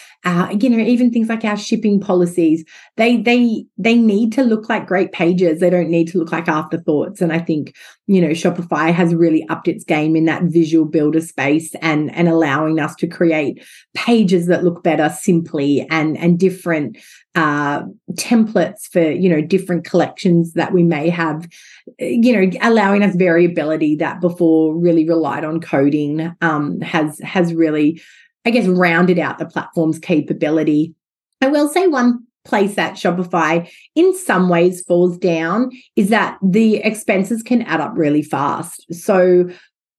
you 0.60 0.70
know 0.70 0.78
even 0.78 1.12
things 1.12 1.30
like 1.30 1.44
our 1.44 1.58
shipping 1.58 2.00
policies 2.00 2.64
they 2.96 3.18
they 3.18 3.66
they 3.78 3.96
need 3.96 4.34
to 4.34 4.44
look 4.44 4.70
like 4.70 4.88
great 4.88 5.12
pages. 5.12 5.60
They 5.60 5.70
don't 5.70 5.90
need 5.90 6.08
to 6.10 6.18
look 6.18 6.32
like 6.32 6.48
afterthoughts. 6.48 7.22
And 7.22 7.32
i 7.32 7.40
think 7.40 7.76
you 8.08 8.22
know 8.22 8.30
shopify 8.30 8.92
has 8.92 9.14
really 9.14 9.48
upped 9.50 9.68
its 9.68 9.84
game 9.84 10.16
in 10.16 10.26
that 10.26 10.44
visual 10.44 10.86
builder 10.86 11.22
space 11.22 11.76
and 11.82 12.14
and 12.16 12.28
allowing 12.28 12.80
us 12.80 12.96
to 12.96 13.06
create 13.06 13.64
pages 13.94 14.48
that 14.48 14.64
look 14.64 14.82
better 14.82 15.10
simply 15.10 15.86
and 15.90 16.18
and 16.18 16.40
different 16.40 16.98
uh, 17.36 17.84
templates 18.14 18.88
for 18.92 19.12
you 19.12 19.30
know 19.30 19.42
different 19.42 19.86
collections 19.86 20.54
that 20.54 20.74
we 20.74 20.82
may 20.82 21.10
have 21.10 21.48
you 22.00 22.34
know 22.34 22.50
allowing 22.62 23.04
us 23.04 23.16
variability 23.16 23.96
that 23.96 24.20
before 24.22 24.76
really 24.76 25.08
relied 25.08 25.46
on 25.46 25.62
coding 25.62 26.36
um, 26.42 26.80
has 26.82 27.20
has 27.20 27.54
really 27.54 28.02
i 28.46 28.50
guess 28.50 28.66
rounded 28.66 29.20
out 29.20 29.38
the 29.38 29.46
platform's 29.46 30.00
capability. 30.00 30.96
I 31.42 31.48
will 31.48 31.70
say 31.70 31.86
one 31.86 32.27
place 32.48 32.76
that 32.76 32.96
shopify 32.96 33.70
in 33.96 34.18
some 34.18 34.50
ways 34.50 34.82
falls 34.88 35.18
down 35.18 35.70
is 35.96 36.10
that 36.10 36.38
the 36.42 36.78
expenses 36.78 37.44
can 37.44 37.62
add 37.64 37.82
up 37.82 37.94
really 37.96 38.24
fast 38.24 38.86
so 38.92 39.48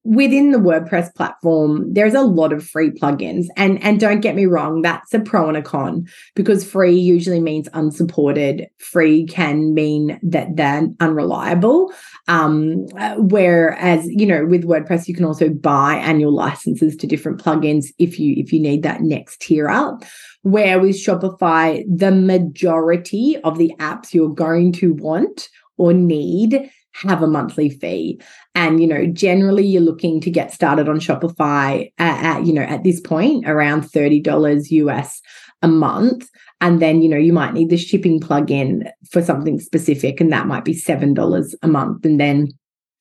within 0.09 0.53
the 0.53 0.59
WordPress 0.59 1.15
platform, 1.15 1.93
there's 1.93 2.15
a 2.15 2.23
lot 2.23 2.51
of 2.51 2.67
free 2.67 2.91
plugins. 2.91 3.47
And, 3.59 3.83
and 3.83 4.01
don't 4.01 4.21
get 4.21 4.35
me 4.35 4.47
wrong, 4.47 4.81
that's 4.81 5.13
a 5.13 5.21
pro 5.21 5.49
and 5.49 5.57
a 5.57 5.63
con 5.63 6.07
because 6.35 6.69
free 6.69 6.97
usually 6.99 7.41
means 7.41 7.69
unsupported. 7.75 8.69
Free 8.79 9.27
can 9.27 9.75
mean 9.75 10.19
that 10.23 10.57
they're 10.57 10.89
unreliable. 11.01 11.93
Um, 12.27 12.87
whereas, 13.19 14.07
you 14.07 14.25
know, 14.25 14.47
with 14.47 14.65
WordPress, 14.65 15.09
you 15.09 15.15
can 15.15 15.27
also 15.27 15.51
buy 15.51 15.97
annual 15.97 16.35
licenses 16.35 16.97
to 16.97 17.07
different 17.07 17.43
plugins 17.43 17.87
if 17.99 18.19
you 18.19 18.35
if 18.39 18.51
you 18.51 18.61
need 18.61 18.83
that 18.85 19.03
next 19.03 19.43
tier 19.43 19.69
up. 19.69 20.05
Where 20.51 20.81
with 20.81 20.97
Shopify, 20.97 21.85
the 21.87 22.11
majority 22.11 23.37
of 23.45 23.59
the 23.59 23.73
apps 23.79 24.15
you're 24.15 24.35
going 24.35 24.73
to 24.73 24.95
want 24.95 25.49
or 25.77 25.93
need 25.93 26.71
have 26.95 27.23
a 27.23 27.27
monthly 27.27 27.69
fee. 27.69 28.21
And, 28.55 28.81
you 28.81 28.87
know, 28.87 29.07
generally 29.07 29.67
you're 29.67 29.83
looking 29.83 30.21
to 30.23 30.31
get 30.31 30.53
started 30.53 30.89
on 30.89 31.01
Shopify 31.01 31.93
at, 31.99 32.25
at, 32.25 32.47
you 32.47 32.53
know, 32.53 32.63
at 32.63 32.83
this 32.83 33.01
point 33.01 33.49
around 33.49 33.83
$30 33.83 34.71
US 34.71 35.21
a 35.63 35.69
month. 35.69 36.29
And 36.61 36.81
then, 36.81 37.03
you 37.03 37.09
know, 37.09 37.19
you 37.19 37.33
might 37.33 37.53
need 37.53 37.71
the 37.71 37.77
shipping 37.77 38.19
plugin 38.19 38.91
for 39.11 39.23
something 39.23 39.61
specific, 39.61 40.21
and 40.21 40.33
that 40.33 40.47
might 40.47 40.65
be 40.65 40.75
$7 40.75 41.55
a 41.63 41.69
month. 41.69 42.05
And 42.05 42.19
then 42.19 42.49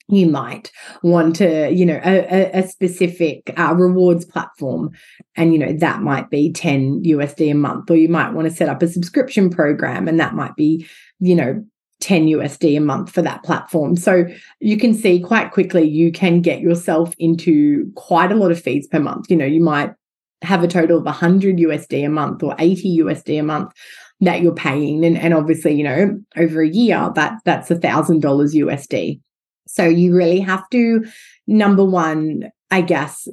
you 0.09 0.27
might 0.27 0.71
want 1.03 1.35
to, 1.37 1.69
you 1.71 1.85
know, 1.85 1.99
a, 2.03 2.51
a 2.53 2.67
specific 2.67 3.53
uh, 3.57 3.73
rewards 3.75 4.25
platform, 4.25 4.91
and 5.35 5.53
you 5.53 5.59
know 5.59 5.73
that 5.73 6.01
might 6.01 6.29
be 6.29 6.51
10 6.51 7.03
USD 7.03 7.51
a 7.51 7.55
month, 7.55 7.91
or 7.91 7.95
you 7.95 8.09
might 8.09 8.33
want 8.33 8.47
to 8.47 8.53
set 8.53 8.69
up 8.69 8.81
a 8.81 8.87
subscription 8.87 9.49
program, 9.49 10.07
and 10.07 10.19
that 10.19 10.33
might 10.33 10.55
be, 10.55 10.87
you 11.19 11.35
know, 11.35 11.63
10 11.99 12.27
USD 12.27 12.77
a 12.77 12.81
month 12.81 13.11
for 13.11 13.21
that 13.21 13.43
platform. 13.43 13.95
So 13.95 14.25
you 14.59 14.77
can 14.77 14.93
see 14.93 15.19
quite 15.19 15.51
quickly 15.51 15.83
you 15.83 16.11
can 16.11 16.41
get 16.41 16.61
yourself 16.61 17.13
into 17.17 17.91
quite 17.95 18.31
a 18.31 18.35
lot 18.35 18.51
of 18.51 18.61
fees 18.61 18.87
per 18.87 18.99
month. 18.99 19.29
You 19.29 19.37
know, 19.37 19.45
you 19.45 19.61
might 19.61 19.93
have 20.43 20.63
a 20.63 20.67
total 20.67 20.99
of 20.99 21.05
100 21.05 21.57
USD 21.57 22.05
a 22.05 22.09
month 22.09 22.43
or 22.43 22.55
80 22.59 22.99
USD 22.99 23.39
a 23.39 23.43
month 23.43 23.73
that 24.21 24.41
you're 24.41 24.53
paying 24.53 25.03
and, 25.05 25.17
and 25.17 25.33
obviously 25.33 25.73
you 25.73 25.83
know 25.83 26.19
over 26.37 26.61
a 26.61 26.69
year 26.69 27.11
that 27.15 27.39
that's 27.45 27.69
a 27.69 27.75
thousand 27.75 28.21
dollars 28.21 28.53
USD 28.53 29.19
so 29.67 29.85
you 29.85 30.15
really 30.15 30.39
have 30.39 30.67
to 30.69 31.05
number 31.47 31.83
one 31.83 32.51
I 32.71 32.81
guess 32.81 33.27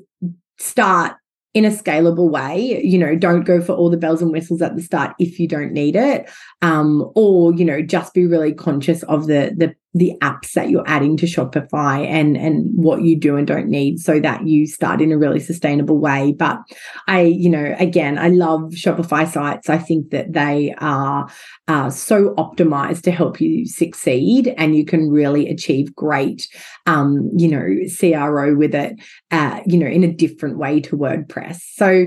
start 0.59 1.17
in 1.55 1.65
a 1.65 1.71
scalable 1.71 2.31
way. 2.31 2.85
You 2.85 2.99
know 2.99 3.15
don't 3.17 3.45
go 3.45 3.61
for 3.61 3.73
all 3.73 3.91
the 3.91 3.97
bells 3.97 4.21
and 4.21 4.33
whistles 4.33 4.63
at 4.63 4.77
the 4.77 4.83
start 4.83 5.15
if 5.19 5.39
you 5.39 5.49
don't 5.49 5.73
need 5.73 5.97
it 5.97 6.29
um, 6.63 7.11
or 7.15 7.55
you 7.55 7.65
know 7.65 7.81
just 7.81 8.15
be 8.15 8.27
really 8.27 8.53
conscious 8.53 9.03
of 9.05 9.27
the 9.27 9.55
the 9.57 9.75
the 9.95 10.13
apps 10.21 10.53
that 10.53 10.71
you're 10.71 10.89
adding 10.89 11.17
to 11.17 11.27
Shopify 11.27 12.05
and 12.07 12.37
and 12.37 12.67
what 12.75 13.03
you 13.03 13.19
do 13.19 13.37
and 13.37 13.47
don't 13.47 13.69
need 13.69 14.01
so 14.01 14.19
that 14.21 14.47
you 14.47 14.67
start 14.67 15.01
in 15.01 15.13
a 15.13 15.19
really 15.19 15.39
sustainable 15.39 15.99
way. 15.99 16.35
But 16.37 16.59
I 17.07 17.23
you 17.23 17.49
know 17.49 17.75
again 17.79 18.19
I 18.19 18.29
love 18.29 18.73
Shopify 18.73 19.31
sites. 19.31 19.71
I 19.71 19.79
think 19.79 20.11
that 20.11 20.33
they 20.33 20.75
are 20.79 21.29
uh, 21.69 21.91
so 21.91 22.35
optimized 22.35 23.03
to 23.03 23.13
help 23.13 23.41
you 23.41 23.67
succeed 23.67 24.53
and 24.59 24.77
you 24.77 24.85
can 24.85 25.11
really 25.11 25.49
achieve 25.49 25.95
great 25.95 26.49
um, 26.87 27.31
you 27.37 27.49
know 27.49 27.65
CRO 27.99 28.57
with 28.57 28.75
it 28.75 29.01
uh, 29.31 29.61
you 29.65 29.79
know 29.79 29.87
in 29.87 30.03
a 30.03 30.13
different 30.13 30.59
way 30.59 30.81
to 30.81 30.97
WordPress. 30.97 31.61
So 31.75 32.07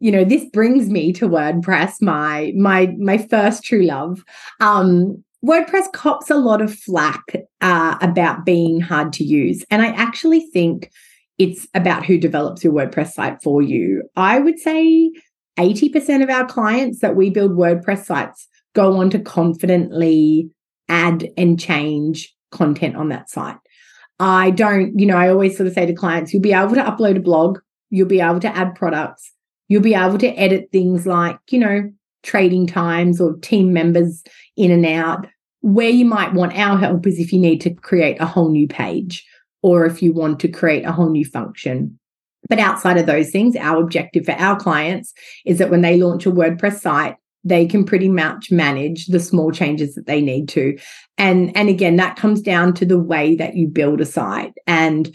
you 0.00 0.12
know 0.12 0.24
this 0.24 0.44
brings 0.52 0.88
me 0.88 1.12
to 1.12 1.28
wordpress 1.28 2.00
my 2.00 2.52
my 2.56 2.94
my 2.98 3.18
first 3.18 3.64
true 3.64 3.82
love. 3.82 4.24
Um 4.60 5.24
WordPress 5.44 5.92
cops 5.92 6.30
a 6.30 6.36
lot 6.36 6.60
of 6.60 6.74
flack 6.74 7.22
uh, 7.60 7.96
about 8.00 8.44
being 8.44 8.80
hard 8.80 9.12
to 9.14 9.24
use. 9.24 9.64
And 9.70 9.82
I 9.82 9.88
actually 9.88 10.40
think 10.40 10.90
it's 11.38 11.68
about 11.74 12.04
who 12.04 12.18
develops 12.18 12.64
your 12.64 12.72
WordPress 12.72 13.12
site 13.12 13.42
for 13.42 13.62
you. 13.62 14.02
I 14.16 14.40
would 14.40 14.58
say 14.58 15.12
80% 15.58 16.22
of 16.22 16.30
our 16.30 16.44
clients 16.44 17.00
that 17.00 17.14
we 17.14 17.30
build 17.30 17.52
WordPress 17.52 18.04
sites 18.04 18.48
go 18.74 18.96
on 18.96 19.10
to 19.10 19.18
confidently 19.18 20.50
add 20.88 21.28
and 21.36 21.58
change 21.58 22.34
content 22.50 22.96
on 22.96 23.08
that 23.10 23.30
site. 23.30 23.56
I 24.20 24.50
don't, 24.50 24.98
you 24.98 25.06
know, 25.06 25.16
I 25.16 25.28
always 25.28 25.56
sort 25.56 25.68
of 25.68 25.74
say 25.74 25.86
to 25.86 25.94
clients, 25.94 26.32
you'll 26.32 26.42
be 26.42 26.52
able 26.52 26.74
to 26.74 26.82
upload 26.82 27.16
a 27.16 27.20
blog, 27.20 27.60
you'll 27.90 28.08
be 28.08 28.20
able 28.20 28.40
to 28.40 28.56
add 28.56 28.74
products, 28.74 29.32
you'll 29.68 29.82
be 29.82 29.94
able 29.94 30.18
to 30.18 30.28
edit 30.28 30.70
things 30.72 31.06
like, 31.06 31.38
you 31.50 31.60
know, 31.60 31.92
trading 32.28 32.66
times 32.66 33.20
or 33.20 33.36
team 33.38 33.72
members 33.72 34.22
in 34.56 34.70
and 34.70 34.84
out. 34.84 35.26
Where 35.60 35.88
you 35.88 36.04
might 36.04 36.34
want 36.34 36.56
our 36.56 36.78
help 36.78 37.06
is 37.06 37.18
if 37.18 37.32
you 37.32 37.40
need 37.40 37.60
to 37.62 37.74
create 37.74 38.20
a 38.20 38.26
whole 38.26 38.50
new 38.50 38.68
page 38.68 39.26
or 39.62 39.86
if 39.86 40.02
you 40.02 40.12
want 40.12 40.38
to 40.40 40.48
create 40.48 40.84
a 40.84 40.92
whole 40.92 41.10
new 41.10 41.24
function. 41.24 41.98
But 42.48 42.60
outside 42.60 42.98
of 42.98 43.06
those 43.06 43.30
things, 43.30 43.56
our 43.56 43.82
objective 43.82 44.26
for 44.26 44.32
our 44.32 44.56
clients 44.56 45.12
is 45.44 45.58
that 45.58 45.70
when 45.70 45.80
they 45.80 45.96
launch 45.96 46.26
a 46.26 46.30
WordPress 46.30 46.80
site, 46.80 47.16
they 47.44 47.66
can 47.66 47.84
pretty 47.84 48.08
much 48.08 48.50
manage 48.50 49.06
the 49.06 49.20
small 49.20 49.50
changes 49.50 49.94
that 49.94 50.06
they 50.06 50.20
need 50.20 50.48
to. 50.50 50.78
And, 51.16 51.56
and 51.56 51.68
again, 51.68 51.96
that 51.96 52.16
comes 52.16 52.40
down 52.40 52.74
to 52.74 52.84
the 52.84 52.98
way 52.98 53.34
that 53.36 53.56
you 53.56 53.66
build 53.66 54.00
a 54.00 54.04
site. 54.04 54.52
And 54.66 55.14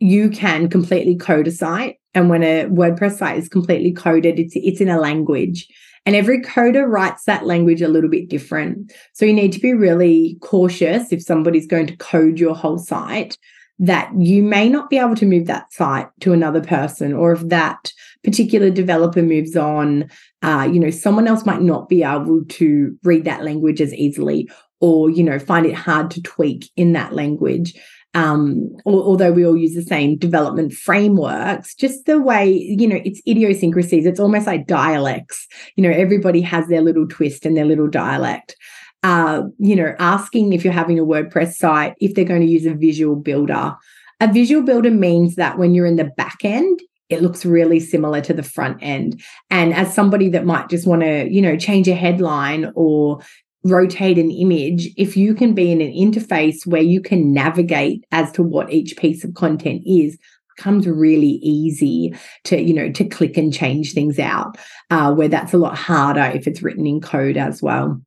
you 0.00 0.30
can 0.30 0.68
completely 0.68 1.16
code 1.16 1.46
a 1.46 1.52
site. 1.52 1.96
And 2.14 2.28
when 2.28 2.42
a 2.42 2.66
WordPress 2.66 3.18
site 3.18 3.38
is 3.38 3.48
completely 3.48 3.92
coded, 3.92 4.38
it's 4.38 4.54
it's 4.56 4.80
in 4.80 4.88
a 4.88 5.00
language. 5.00 5.68
And 6.06 6.14
every 6.14 6.40
coder 6.42 6.86
writes 6.86 7.24
that 7.24 7.46
language 7.46 7.80
a 7.80 7.88
little 7.88 8.10
bit 8.10 8.28
different. 8.28 8.92
So 9.14 9.24
you 9.24 9.32
need 9.32 9.52
to 9.52 9.60
be 9.60 9.72
really 9.72 10.36
cautious 10.42 11.12
if 11.12 11.22
somebody's 11.22 11.66
going 11.66 11.86
to 11.86 11.96
code 11.96 12.38
your 12.38 12.54
whole 12.54 12.78
site 12.78 13.38
that 13.78 14.10
you 14.16 14.42
may 14.42 14.68
not 14.68 14.88
be 14.88 14.98
able 14.98 15.16
to 15.16 15.26
move 15.26 15.46
that 15.46 15.72
site 15.72 16.06
to 16.20 16.32
another 16.32 16.60
person 16.60 17.12
or 17.12 17.32
if 17.32 17.40
that 17.48 17.92
particular 18.22 18.70
developer 18.70 19.22
moves 19.22 19.56
on 19.56 20.08
uh, 20.42 20.68
you 20.72 20.78
know 20.78 20.90
someone 20.90 21.26
else 21.26 21.44
might 21.44 21.60
not 21.60 21.88
be 21.88 22.02
able 22.02 22.44
to 22.48 22.96
read 23.02 23.24
that 23.24 23.42
language 23.42 23.80
as 23.80 23.92
easily 23.94 24.48
or 24.80 25.10
you 25.10 25.24
know 25.24 25.38
find 25.38 25.66
it 25.66 25.74
hard 25.74 26.10
to 26.10 26.22
tweak 26.22 26.70
in 26.76 26.92
that 26.92 27.12
language 27.12 27.74
um, 28.14 28.76
although 28.86 29.32
we 29.32 29.44
all 29.44 29.56
use 29.56 29.74
the 29.74 29.82
same 29.82 30.16
development 30.16 30.72
frameworks, 30.72 31.74
just 31.74 32.06
the 32.06 32.20
way, 32.20 32.48
you 32.48 32.86
know, 32.86 33.00
it's 33.04 33.20
idiosyncrasies. 33.26 34.06
It's 34.06 34.20
almost 34.20 34.46
like 34.46 34.66
dialects. 34.68 35.48
You 35.74 35.82
know, 35.82 35.90
everybody 35.90 36.40
has 36.42 36.68
their 36.68 36.80
little 36.80 37.08
twist 37.08 37.44
and 37.44 37.56
their 37.56 37.64
little 37.64 37.88
dialect. 37.88 38.56
Uh, 39.02 39.42
you 39.58 39.76
know, 39.76 39.94
asking 39.98 40.52
if 40.52 40.64
you're 40.64 40.72
having 40.72 40.98
a 40.98 41.04
WordPress 41.04 41.54
site, 41.54 41.94
if 42.00 42.14
they're 42.14 42.24
going 42.24 42.40
to 42.40 42.46
use 42.46 42.66
a 42.66 42.74
visual 42.74 43.16
builder. 43.16 43.74
A 44.20 44.32
visual 44.32 44.62
builder 44.62 44.92
means 44.92 45.34
that 45.34 45.58
when 45.58 45.74
you're 45.74 45.84
in 45.84 45.96
the 45.96 46.10
back 46.16 46.38
end, 46.44 46.80
it 47.10 47.20
looks 47.20 47.44
really 47.44 47.80
similar 47.80 48.20
to 48.22 48.32
the 48.32 48.42
front 48.42 48.78
end. 48.80 49.22
And 49.50 49.74
as 49.74 49.92
somebody 49.92 50.30
that 50.30 50.46
might 50.46 50.70
just 50.70 50.86
want 50.86 51.02
to, 51.02 51.28
you 51.30 51.42
know, 51.42 51.56
change 51.56 51.88
a 51.88 51.94
headline 51.94 52.72
or 52.74 53.20
rotate 53.64 54.18
an 54.18 54.30
image, 54.30 54.90
if 54.96 55.16
you 55.16 55.34
can 55.34 55.54
be 55.54 55.72
in 55.72 55.80
an 55.80 55.92
interface 55.92 56.66
where 56.66 56.82
you 56.82 57.00
can 57.00 57.32
navigate 57.32 58.04
as 58.12 58.30
to 58.32 58.42
what 58.42 58.72
each 58.72 58.96
piece 58.96 59.24
of 59.24 59.34
content 59.34 59.82
is, 59.86 60.18
becomes 60.56 60.86
really 60.86 61.40
easy 61.42 62.14
to 62.44 62.60
you 62.60 62.72
know 62.72 62.90
to 62.92 63.04
click 63.04 63.36
and 63.36 63.52
change 63.52 63.92
things 63.92 64.20
out 64.20 64.56
uh, 64.90 65.12
where 65.12 65.28
that's 65.28 65.52
a 65.52 65.58
lot 65.58 65.76
harder 65.76 66.30
if 66.36 66.46
it's 66.46 66.62
written 66.62 66.86
in 66.86 67.00
code 67.00 67.36
as 67.36 67.60
well. 67.60 68.00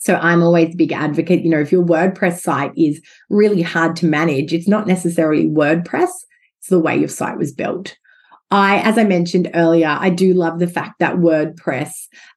So 0.00 0.16
i'm 0.16 0.42
always 0.42 0.74
a 0.74 0.76
big 0.76 0.92
advocate 0.92 1.44
you 1.44 1.50
know 1.50 1.60
if 1.60 1.72
your 1.72 1.82
wordpress 1.82 2.40
site 2.40 2.72
is 2.76 3.00
really 3.30 3.62
hard 3.62 3.96
to 3.96 4.06
manage 4.06 4.52
it's 4.52 4.68
not 4.68 4.86
necessarily 4.86 5.46
wordpress 5.46 6.10
it's 6.58 6.68
the 6.68 6.78
way 6.78 6.94
your 6.94 7.08
site 7.08 7.38
was 7.38 7.52
built 7.52 7.96
I, 8.50 8.78
as 8.80 8.98
I 8.98 9.04
mentioned 9.04 9.50
earlier, 9.54 9.88
I 9.88 10.10
do 10.10 10.32
love 10.32 10.58
the 10.58 10.66
fact 10.66 10.98
that 11.00 11.16
WordPress, 11.16 11.90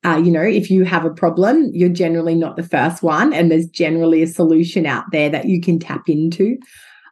uh, 0.06 0.22
you 0.24 0.32
know, 0.32 0.42
if 0.42 0.72
you 0.72 0.84
have 0.84 1.06
a 1.06 1.14
problem, 1.14 1.70
you're 1.74 1.90
generally 1.90 2.34
not 2.34 2.56
the 2.56 2.64
first 2.64 3.04
one, 3.04 3.34
and 3.34 3.52
there's 3.52 3.68
generally 3.68 4.24
a 4.24 4.28
solution 4.28 4.86
out 4.86 5.06
there 5.12 5.30
that 5.30 5.46
you 5.46 5.62
can 5.62 5.80
tap 5.80 6.10
into. 6.10 6.58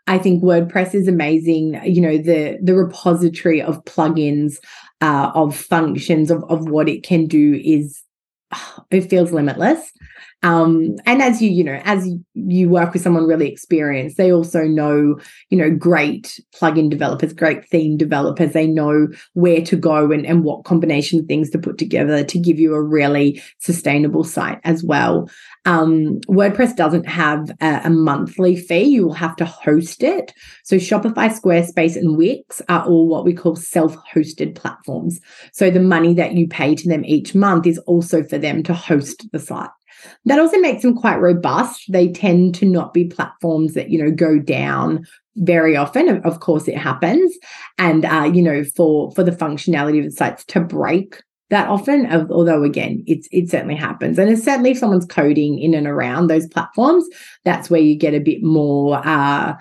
I 0.08 0.18
think 0.18 0.44
WordPress 0.44 0.96
is 0.96 1.08
amazing. 1.08 1.80
You 1.84 2.02
know, 2.02 2.18
the 2.18 2.58
the 2.62 2.76
repository 2.76 3.62
of 3.62 3.84
plugins, 3.86 4.56
uh, 5.02 5.32
of 5.36 5.56
functions, 5.56 6.32
of, 6.32 6.44
of 6.46 6.70
what 6.70 6.88
it 6.88 7.04
can 7.04 7.28
do 7.28 7.60
is 7.64 8.02
it 8.92 9.10
feels 9.10 9.32
limitless. 9.32 9.92
Um, 10.44 10.96
and 11.08 11.24
as 11.24 11.42
you, 11.42 11.50
you 11.50 11.64
know, 11.64 11.82
as 11.86 12.08
you 12.36 12.70
work 12.70 12.94
with 12.94 13.02
someone 13.02 13.26
really 13.26 13.52
experienced, 13.52 14.18
they 14.18 14.32
also 14.32 14.64
know, 14.66 15.20
you 15.50 15.58
know, 15.58 15.72
great 15.72 16.40
plugin 16.54 16.90
developers, 16.90 17.34
great 17.34 17.68
theme 17.70 17.98
developers. 17.98 18.54
They 18.54 18.68
know 18.68 19.08
where 19.34 19.62
to 19.62 19.76
go 19.76 20.12
and, 20.12 20.24
and 20.26 20.44
what 20.44 20.64
combination 20.64 21.20
of 21.20 21.26
things 21.26 21.50
to 21.50 21.58
put 21.58 21.80
together 21.80 22.24
to 22.24 22.40
give 22.40 22.60
you 22.60 22.76
a 22.76 22.84
really 22.84 23.42
sustainable 23.60 24.24
site 24.24 24.60
as 24.64 24.84
well. 24.84 25.28
Um, 25.66 26.20
WordPress 26.30 26.76
doesn't 26.76 27.08
have 27.08 27.50
a, 27.60 27.82
a, 27.86 27.90
monthly 27.90 28.56
fee. 28.56 28.84
You 28.84 29.08
will 29.08 29.14
have 29.14 29.36
to 29.38 29.46
host 29.46 30.04
it. 30.04 30.32
So 30.64 30.76
Shopify, 30.76 31.34
Squarespace, 31.34 31.96
and 31.96 32.18
Wix 32.18 32.62
are 32.70 32.86
all 32.86 33.08
what 33.08 33.26
we 33.26 33.34
call 33.34 33.56
self-hosted 33.56 34.54
platforms. 34.54 35.20
So 35.54 35.72
the 35.72 35.80
money 35.80 36.14
that 36.14 36.34
you 36.34 36.48
pay 36.48 36.76
to 36.76 36.88
them 36.88 37.04
each 37.04 37.34
month 37.34 37.66
is 37.66 37.80
also 37.80 38.22
for 38.22 38.38
them 38.38 38.62
to 38.64 38.76
host 38.76 39.28
the 39.32 39.40
site. 39.40 39.72
That 40.26 40.40
also 40.40 40.58
makes 40.58 40.82
them 40.82 40.96
quite 40.96 41.20
robust. 41.20 41.92
They 41.92 42.12
tend 42.12 42.56
to 42.56 42.66
not 42.66 42.94
be 42.94 43.06
platforms 43.06 43.74
that, 43.74 43.90
you 43.90 44.04
know, 44.04 44.12
go 44.12 44.40
down 44.40 45.06
very 45.38 45.76
often. 45.76 46.22
Of 46.24 46.40
course, 46.40 46.68
it 46.68 46.78
happens. 46.78 47.36
And, 47.78 48.06
uh, 48.06 48.32
you 48.34 48.42
know, 48.42 48.64
for, 48.64 49.12
for 49.12 49.24
the 49.24 49.32
functionality 49.32 50.00
of 50.00 50.06
the 50.06 50.12
sites 50.12 50.46
to 50.46 50.62
break 50.62 51.22
that 51.52 51.70
often, 51.70 52.08
although 52.32 52.64
again, 52.64 53.04
it's 53.06 53.28
it 53.32 53.50
certainly 53.50 53.76
happens. 53.76 54.18
And 54.18 54.30
it's 54.30 54.44
certainly 54.44 54.72
if 54.72 54.80
someone's 54.80 55.06
coding 55.06 55.60
in 55.60 55.76
and 55.76 55.86
around 55.86 56.28
those 56.28 56.48
platforms, 56.48 57.06
that's 57.44 57.70
where 57.70 57.82
you 57.82 57.96
get 57.96 58.16
a 58.16 58.20
bit 58.20 58.42
more 58.42 59.00
uh, 59.06 59.54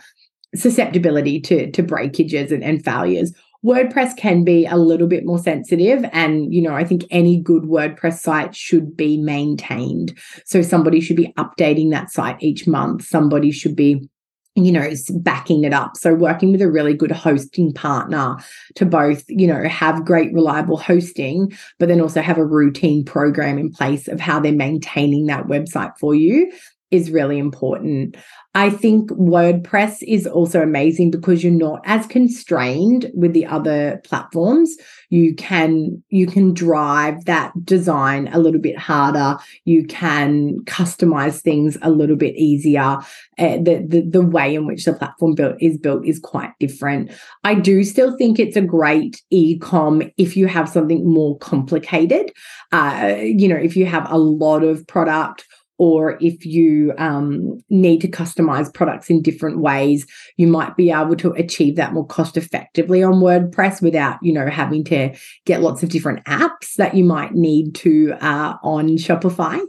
susceptibility 0.55 1.40
to, 1.40 1.70
to 1.70 1.83
breakages 1.83 2.53
and, 2.53 2.64
and 2.64 2.85
failures. 2.85 3.33
WordPress 3.64 4.16
can 4.16 4.44
be 4.44 4.66
a 4.66 4.77
little 4.77 5.07
bit 5.07 5.24
more 5.24 5.38
sensitive. 5.38 6.05
And, 6.12 6.53
you 6.53 6.61
know, 6.61 6.74
I 6.74 6.85
think 6.85 7.05
any 7.11 7.40
good 7.40 7.62
WordPress 7.62 8.18
site 8.18 8.55
should 8.55 8.96
be 8.96 9.16
maintained. 9.16 10.18
So 10.44 10.61
somebody 10.61 11.00
should 11.00 11.16
be 11.16 11.33
updating 11.38 11.90
that 11.90 12.11
site 12.11 12.37
each 12.42 12.66
month. 12.66 13.05
Somebody 13.05 13.50
should 13.50 13.74
be 13.74 14.09
you 14.57 14.70
know 14.70 14.88
backing 15.16 15.64
it 15.64 15.72
up 15.72 15.96
so 15.96 16.14
working 16.14 16.53
with 16.53 16.62
a 16.62 16.70
really 16.70 16.94
good 16.94 17.11
hosting 17.11 17.72
partner 17.72 18.37
to 18.77 18.87
both 18.87 19.24
you 19.29 19.46
know 19.46 19.68
have 19.68 20.05
great 20.05 20.33
reliable 20.33 20.77
hosting 20.77 21.53
but 21.79 21.88
then 21.88 22.00
also 22.00 22.22
have 22.22 22.38
a 22.38 22.44
routine 22.44 23.05
program 23.05 23.59
in 23.59 23.72
place 23.72 24.07
of 24.07 24.20
how 24.20 24.38
they're 24.38 24.53
maintaining 24.53 25.27
that 25.27 25.46
website 25.46 25.92
for 25.98 26.14
you 26.14 26.53
is 26.90 27.11
really 27.11 27.38
important 27.38 28.16
I 28.57 28.70
think 28.70 29.11
WordPress 29.11 30.05
is 30.07 30.29
also 30.29 30.62
amazing 30.62 31.11
because 31.11 31.42
you're 31.42 31.53
not 31.53 31.81
as 31.85 32.07
constrained 32.07 33.11
with 33.12 33.33
the 33.33 33.47
other 33.47 34.01
platforms. 34.05 34.77
You 35.11 35.35
can 35.35 36.03
you 36.09 36.29
can 36.29 36.55
drive 36.55 37.25
that 37.25 37.53
design 37.64 38.29
a 38.33 38.38
little 38.38 38.61
bit 38.61 38.79
harder. 38.79 39.38
You 39.64 39.85
can 39.87 40.61
customize 40.66 41.40
things 41.40 41.77
a 41.83 41.90
little 41.90 42.14
bit 42.14 42.37
easier. 42.37 42.99
Uh, 43.38 43.57
the, 43.57 43.85
the 43.88 44.09
the 44.09 44.23
way 44.23 44.55
in 44.55 44.66
which 44.66 44.85
the 44.85 44.92
platform 44.92 45.35
built 45.35 45.57
is 45.61 45.77
built 45.77 46.07
is 46.07 46.20
quite 46.20 46.53
different. 46.61 47.11
I 47.42 47.57
do 47.57 47.83
still 47.83 48.16
think 48.16 48.38
it's 48.38 48.57
a 48.57 48.62
great 48.62 49.20
e-com 49.31 50.03
if 50.16 50.37
you 50.37 50.47
have 50.47 50.68
something 50.68 51.05
more 51.05 51.37
complicated. 51.38 52.31
Uh, 52.70 53.16
you 53.20 53.49
know, 53.49 53.57
if 53.57 53.77
you 53.77 53.87
have 53.87 54.09
a 54.11 54.18
lot 54.18 54.62
of 54.62 54.87
product 54.87 55.44
or 55.79 56.17
if 56.21 56.47
you 56.47 56.93
um, 56.99 57.63
need 57.69 58.01
to 58.01 58.09
customize 58.09 58.73
products 58.73 59.11
in 59.11 59.23
different 59.23 59.59
ways 59.59 60.07
you 60.37 60.47
might 60.47 60.77
be 60.77 60.91
able 60.91 61.17
to 61.17 61.33
achieve 61.33 61.77
that 61.77 61.93
more 61.93 62.07
cost 62.07 62.37
effectively 62.37 63.03
on 63.03 63.15
wordpress 63.15 63.83
without 63.83 64.19
you 64.23 64.33
know 64.33 64.47
having 64.49 64.85
to 64.85 65.15
get 65.45 65.61
lots 65.61 65.83
of 65.83 65.89
different 65.89 66.25
apps 66.25 66.75
that 66.77 66.95
you 66.95 67.05
might 67.05 67.35
need 67.35 67.75
to 67.75 68.15
uh, 68.21 68.57
on 68.63 68.91
shopify. 68.97 69.61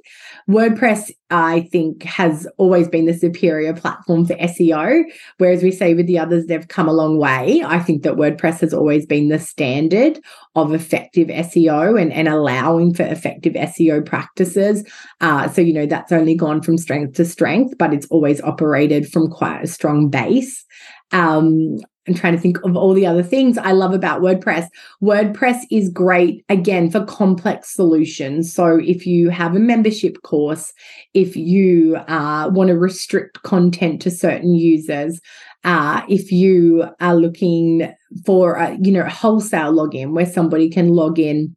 Wordpress 0.49 1.11
i 1.29 1.61
think 1.71 2.03
has 2.03 2.47
always 2.57 2.87
been 2.87 3.05
the 3.05 3.13
superior 3.13 3.73
platform 3.73 4.25
for 4.25 4.35
seo 4.35 5.03
whereas 5.37 5.63
we 5.63 5.71
say 5.71 5.93
with 5.93 6.07
the 6.07 6.19
others 6.19 6.45
they've 6.45 6.67
come 6.67 6.87
a 6.87 6.93
long 6.93 7.17
way. 7.17 7.63
I 7.65 7.79
think 7.79 8.03
that 8.03 8.15
wordpress 8.15 8.59
has 8.61 8.73
always 8.73 9.05
been 9.05 9.29
the 9.29 9.39
standard 9.39 10.19
of 10.55 10.73
effective 10.73 11.27
seo 11.27 11.99
and, 12.01 12.11
and 12.13 12.27
allowing 12.27 12.93
for 12.93 13.03
effective 13.03 13.53
seo 13.53 14.05
practices. 14.05 14.87
Uh, 15.21 15.49
so 15.49 15.61
you 15.61 15.73
know 15.73 15.85
that's 15.85 16.11
only 16.11 16.35
gone 16.35 16.61
from 16.61 16.77
strength 16.77 17.15
to 17.15 17.25
strength, 17.25 17.75
but 17.77 17.93
it's 17.93 18.07
always 18.07 18.41
operated 18.41 19.07
from 19.11 19.29
quite 19.29 19.63
a 19.63 19.67
strong 19.67 20.09
base. 20.09 20.65
Um, 21.11 21.77
I'm 22.07 22.13
trying 22.13 22.35
to 22.35 22.39
think 22.39 22.57
of 22.63 22.75
all 22.75 22.93
the 22.93 23.07
other 23.07 23.23
things 23.23 23.57
I 23.57 23.71
love 23.71 23.93
about 23.93 24.21
WordPress. 24.21 24.67
WordPress 25.01 25.61
is 25.71 25.89
great 25.89 26.45
again 26.49 26.91
for 26.91 27.03
complex 27.05 27.73
solutions. 27.73 28.53
So 28.53 28.77
if 28.77 29.07
you 29.07 29.29
have 29.29 29.55
a 29.55 29.59
membership 29.59 30.21
course, 30.21 30.71
if 31.13 31.35
you 31.35 31.95
uh, 32.07 32.49
want 32.53 32.67
to 32.67 32.77
restrict 32.77 33.41
content 33.43 34.01
to 34.03 34.11
certain 34.11 34.53
users, 34.53 35.19
uh, 35.63 36.03
if 36.07 36.31
you 36.31 36.87
are 36.99 37.15
looking 37.15 37.91
for 38.25 38.53
a, 38.55 38.77
you 38.81 38.91
know 38.91 39.03
wholesale 39.05 39.73
login 39.73 40.13
where 40.13 40.25
somebody 40.25 40.69
can 40.69 40.89
log 40.89 41.17
in 41.17 41.55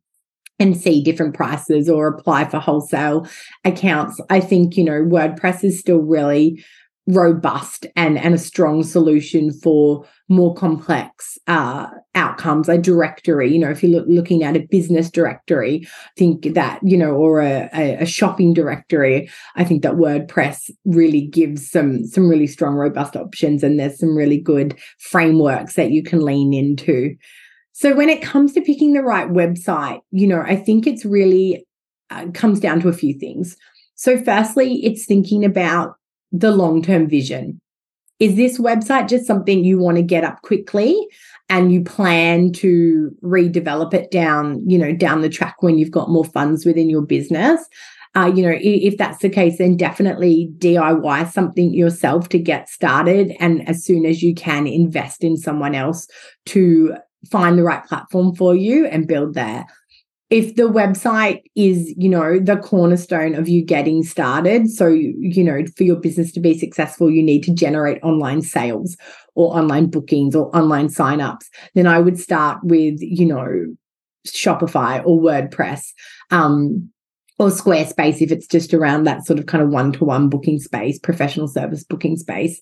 and 0.58 0.76
see 0.76 1.02
different 1.02 1.34
prices 1.34 1.88
or 1.88 2.08
apply 2.08 2.48
for 2.48 2.58
wholesale 2.58 3.28
accounts. 3.64 4.20
I 4.28 4.40
think, 4.40 4.76
you 4.76 4.84
know, 4.84 5.02
WordPress 5.02 5.62
is 5.62 5.78
still 5.78 6.00
really 6.00 6.64
robust 7.06 7.86
and, 7.96 8.18
and 8.18 8.34
a 8.34 8.38
strong 8.38 8.82
solution 8.82 9.52
for 9.52 10.04
more 10.28 10.54
complex 10.54 11.38
uh, 11.46 11.88
outcomes, 12.14 12.68
a 12.68 12.76
directory. 12.76 13.50
You 13.50 13.58
know, 13.58 13.70
if 13.70 13.82
you're 13.82 13.92
look, 13.92 14.06
looking 14.08 14.42
at 14.42 14.56
a 14.56 14.66
business 14.70 15.10
directory, 15.10 15.88
think 16.16 16.54
that, 16.54 16.80
you 16.82 16.96
know, 16.96 17.12
or 17.12 17.40
a, 17.40 17.68
a, 17.72 18.06
shopping 18.06 18.52
directory, 18.52 19.30
I 19.56 19.64
think 19.64 19.82
that 19.82 19.94
WordPress 19.94 20.70
really 20.84 21.22
gives 21.22 21.70
some 21.70 22.04
some 22.04 22.28
really 22.28 22.46
strong, 22.46 22.74
robust 22.74 23.16
options 23.16 23.62
and 23.62 23.80
there's 23.80 23.98
some 23.98 24.16
really 24.16 24.38
good 24.38 24.78
frameworks 24.98 25.74
that 25.74 25.90
you 25.90 26.02
can 26.02 26.20
lean 26.20 26.52
into. 26.52 27.16
So 27.72 27.94
when 27.94 28.08
it 28.08 28.22
comes 28.22 28.52
to 28.52 28.60
picking 28.60 28.92
the 28.92 29.02
right 29.02 29.28
website, 29.28 30.00
you 30.10 30.26
know, 30.26 30.42
I 30.44 30.56
think 30.56 30.86
it's 30.86 31.04
really 31.04 31.64
uh, 32.10 32.26
comes 32.34 32.60
down 32.60 32.80
to 32.82 32.88
a 32.88 32.92
few 32.92 33.18
things. 33.18 33.56
So 33.94 34.22
firstly, 34.22 34.84
it's 34.84 35.06
thinking 35.06 35.44
about 35.44 35.94
the 36.32 36.50
long-term 36.50 37.08
vision. 37.08 37.60
Is 38.20 38.34
this 38.34 38.58
website 38.58 39.08
just 39.08 39.26
something 39.26 39.64
you 39.64 39.78
want 39.78 39.96
to 39.96 40.02
get 40.02 40.24
up 40.24 40.42
quickly 40.42 41.06
and 41.48 41.72
you 41.72 41.82
plan 41.82 42.52
to 42.54 43.10
redevelop 43.22 43.94
it 43.94 44.10
down, 44.10 44.68
you 44.68 44.76
know, 44.76 44.92
down 44.92 45.22
the 45.22 45.28
track 45.28 45.62
when 45.62 45.78
you've 45.78 45.90
got 45.90 46.10
more 46.10 46.24
funds 46.24 46.66
within 46.66 46.90
your 46.90 47.02
business? 47.02 47.64
Uh, 48.16 48.32
you 48.34 48.42
know, 48.42 48.56
if, 48.60 48.96
that's 48.96 49.22
the 49.22 49.28
case, 49.28 49.58
then 49.58 49.76
definitely 49.76 50.50
DIY 50.58 51.30
something 51.30 51.72
yourself 51.72 52.28
to 52.30 52.38
get 52.38 52.68
started. 52.68 53.32
And 53.38 53.68
as 53.68 53.84
soon 53.84 54.04
as 54.06 54.22
you 54.22 54.34
can, 54.34 54.66
invest 54.66 55.22
in 55.22 55.36
someone 55.36 55.74
else 55.74 56.08
to 56.46 56.96
find 57.30 57.58
the 57.58 57.62
right 57.62 57.84
platform 57.84 58.34
for 58.34 58.56
you 58.56 58.86
and 58.86 59.06
build 59.06 59.34
there. 59.34 59.64
If 60.30 60.56
the 60.56 60.64
website 60.64 61.42
is, 61.54 61.94
you 61.96 62.08
know, 62.08 62.38
the 62.38 62.56
cornerstone 62.56 63.34
of 63.34 63.48
you 63.48 63.64
getting 63.64 64.02
started, 64.02 64.70
so, 64.70 64.86
you 64.88 65.42
know, 65.42 65.64
for 65.76 65.84
your 65.84 65.96
business 65.96 66.32
to 66.32 66.40
be 66.40 66.58
successful, 66.58 67.10
you 67.10 67.22
need 67.22 67.42
to 67.44 67.54
generate 67.54 68.02
online 68.02 68.42
sales 68.42 68.96
or 69.34 69.56
online 69.56 69.86
bookings 69.86 70.34
or 70.34 70.54
online 70.54 70.88
signups, 70.88 71.46
then 71.74 71.86
I 71.86 71.98
would 71.98 72.18
start 72.18 72.58
with, 72.62 72.98
you 73.00 73.24
know, 73.24 73.74
Shopify 74.26 75.02
or 75.06 75.20
WordPress. 75.20 75.82
Um, 76.30 76.90
or 77.38 77.50
Squarespace 77.50 78.20
if 78.20 78.32
it's 78.32 78.48
just 78.48 78.74
around 78.74 79.04
that 79.04 79.24
sort 79.24 79.38
of 79.38 79.46
kind 79.46 79.62
of 79.62 79.70
one 79.70 79.92
to 79.92 80.04
one 80.04 80.28
booking 80.28 80.58
space, 80.58 80.98
professional 80.98 81.46
service 81.46 81.84
booking 81.84 82.16
space. 82.16 82.60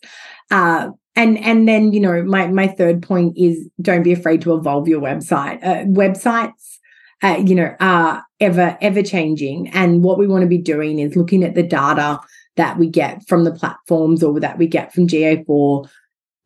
Uh, 0.51 0.91
and 1.17 1.39
and 1.39 1.67
then 1.67 1.93
you 1.93 2.01
know 2.01 2.23
my 2.23 2.47
my 2.49 2.67
third 2.67 3.03
point 3.03 3.37
is 3.37 3.69
don't 3.81 4.03
be 4.03 4.13
afraid 4.13 4.43
to 4.43 4.55
evolve 4.55 4.87
your 4.87 5.01
website 5.01 5.65
uh, 5.65 5.85
websites 5.87 6.77
uh, 7.23 7.43
you 7.45 7.55
know 7.55 7.75
are 7.81 8.25
ever 8.41 8.77
ever 8.81 9.03
changing. 9.03 9.69
And 9.69 10.03
what 10.03 10.19
we 10.19 10.27
want 10.27 10.43
to 10.43 10.49
be 10.49 10.59
doing 10.59 10.99
is 10.99 11.17
looking 11.17 11.43
at 11.43 11.55
the 11.55 11.63
data 11.63 12.21
that 12.57 12.79
we 12.79 12.89
get 12.89 13.27
from 13.27 13.45
the 13.45 13.55
platforms 13.55 14.23
or 14.23 14.41
that 14.41 14.59
we 14.59 14.67
get 14.67 14.93
from 14.93 15.07
ga4 15.07 15.89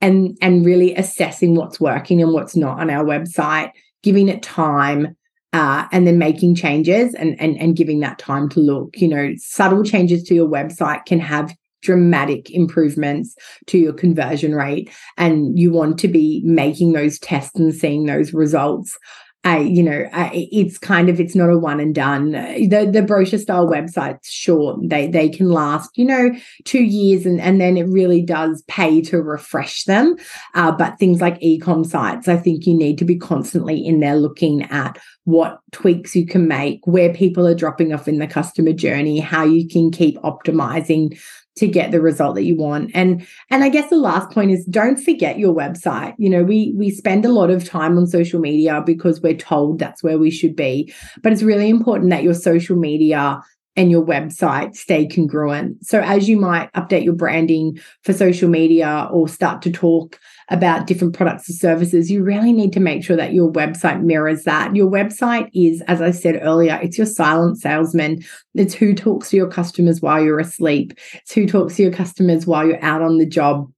and 0.01 0.37
and 0.41 0.65
really 0.65 0.95
assessing 0.95 1.55
what's 1.55 1.81
working 1.81 2.21
and 2.21 2.33
what's 2.33 2.57
not 2.57 2.81
on 2.81 2.91
our 2.91 3.05
website 3.05 3.71
giving 4.03 4.29
it 4.29 4.43
time 4.43 5.17
uh, 5.53 5.87
and 5.91 6.07
then 6.07 6.19
making 6.19 6.55
changes 6.55 7.15
and, 7.15 7.41
and 7.41 7.59
and 7.59 7.77
giving 7.77 8.01
that 8.01 8.19
time 8.19 8.49
to 8.51 8.61
look. 8.61 8.97
You 8.97 9.09
know 9.09 9.33
subtle 9.37 9.83
changes 9.83 10.23
to 10.25 10.35
your 10.35 10.49
website 10.49 11.05
can 11.07 11.21
have 11.21 11.55
dramatic 11.83 12.51
improvements 12.51 13.35
to 13.67 13.79
your 13.79 13.95
conversion 13.95 14.55
rate 14.55 14.91
and 15.17 15.59
you 15.59 15.73
want 15.73 15.99
to 15.99 16.09
be 16.09 16.43
making 16.45 16.93
those 16.93 17.19
tests 17.19 17.59
and 17.59 17.75
seeing 17.75 18.05
those 18.05 18.35
results 18.35 18.99
I, 19.43 19.61
you 19.61 19.83
know, 19.83 20.07
I, 20.13 20.49
it's 20.53 20.77
kind 20.77 21.09
of 21.09 21.19
it's 21.19 21.35
not 21.35 21.49
a 21.49 21.57
one 21.57 21.81
and 21.81 21.95
done. 21.95 22.33
The 22.33 22.91
the 22.93 23.01
brochure 23.01 23.39
style 23.39 23.67
websites, 23.67 24.27
sure, 24.27 24.79
they 24.83 25.07
they 25.07 25.31
can 25.31 25.49
last, 25.49 25.97
you 25.97 26.05
know, 26.05 26.31
two 26.65 26.83
years, 26.83 27.25
and 27.25 27.41
and 27.41 27.59
then 27.59 27.79
it 27.79 27.89
really 27.89 28.21
does 28.21 28.63
pay 28.69 29.01
to 29.03 29.23
refresh 29.23 29.85
them. 29.85 30.17
Uh, 30.55 30.73
but 30.73 30.99
things 30.99 31.23
like 31.23 31.41
ecom 31.41 31.87
sites, 31.87 32.29
I 32.29 32.37
think 32.37 32.67
you 32.67 32.75
need 32.75 32.99
to 32.99 33.07
be 33.07 33.17
constantly 33.17 33.85
in 33.85 34.01
there 34.01 34.17
looking 34.17 34.65
at 34.65 34.99
what 35.25 35.61
tweaks 35.73 36.15
you 36.15 36.27
can 36.27 36.47
make, 36.47 36.81
where 36.85 37.15
people 37.15 37.47
are 37.47 37.55
dropping 37.55 37.95
off 37.95 38.09
in 38.09 38.19
the 38.19 38.27
customer 38.27 38.73
journey, 38.73 39.21
how 39.21 39.45
you 39.45 39.67
can 39.67 39.91
keep 39.91 40.19
optimizing 40.19 41.19
to 41.57 41.67
get 41.67 41.91
the 41.91 42.01
result 42.01 42.35
that 42.37 42.45
you 42.45 42.57
want. 42.57 42.91
And 42.95 43.27
and 43.51 43.65
i 43.65 43.69
guess 43.69 43.91
the 43.91 43.97
last 43.97 44.31
point 44.31 44.51
is 44.51 44.65
don't 44.67 44.97
forget 44.97 45.39
your 45.39 45.55
website. 45.55 46.15
You 46.19 46.31
know 46.31 46.43
we 46.43 46.73
we 46.77 46.91
spend 46.91 47.25
a 47.25 47.33
lot 47.33 47.51
of 47.51 47.65
time 47.65 47.99
on 47.99 48.07
social 48.07 48.41
media 48.41 48.83
because 48.85 49.21
we're 49.21 49.35
told 49.35 49.79
that's 49.79 50.03
where 50.03 50.19
we 50.19 50.31
should 50.31 50.57
be. 50.57 50.93
But 51.23 51.33
it's 51.33 51.43
really 51.43 51.69
important 51.69 52.11
that 52.11 52.23
your 52.23 52.35
social 52.35 52.77
media 52.77 53.41
and 53.77 53.91
your 53.91 54.05
website 54.05 54.75
stay 54.75 55.07
congruent. 55.07 55.85
So, 55.87 56.01
as 56.01 56.29
you 56.29 56.39
might 56.39 56.73
update 56.73 57.05
your 57.05 57.15
branding 57.15 57.79
for 58.03 58.13
social 58.13 58.49
media 58.49 59.09
or 59.13 59.29
start 59.29 59.63
to 59.63 59.71
talk 59.71 60.19
about 60.51 60.87
different 60.87 61.15
products 61.15 61.49
or 61.49 61.53
services, 61.53 62.11
you 62.11 62.23
really 62.23 62.53
need 62.53 62.73
to 62.73 62.81
make 62.81 63.05
sure 63.05 63.17
that 63.17 63.33
your 63.33 63.51
website 63.51 64.03
mirrors 64.03 64.45
that. 64.45 64.75
Your 64.75 64.91
website 64.91 65.49
is, 65.55 65.81
as 65.83 66.03
I 66.03 66.11
said 66.11 66.41
earlier, 66.43 66.79
it's 66.83 66.99
your 66.99 67.07
silent 67.07 67.59
salesman. 67.59 68.23
It's 68.55 68.75
who 68.75 68.95
talks 68.95 69.31
to 69.31 69.37
your 69.37 69.49
customers 69.49 70.01
while 70.01 70.23
you're 70.23 70.41
asleep, 70.41 70.99
it's 71.15 71.33
who 71.33 71.47
talks 71.47 71.77
to 71.77 71.83
your 71.83 71.93
customers 71.93 72.47
while 72.47 72.67
you're 72.67 72.85
out 72.85 73.03
on 73.03 73.19
the 73.19 73.27
job 73.27 73.71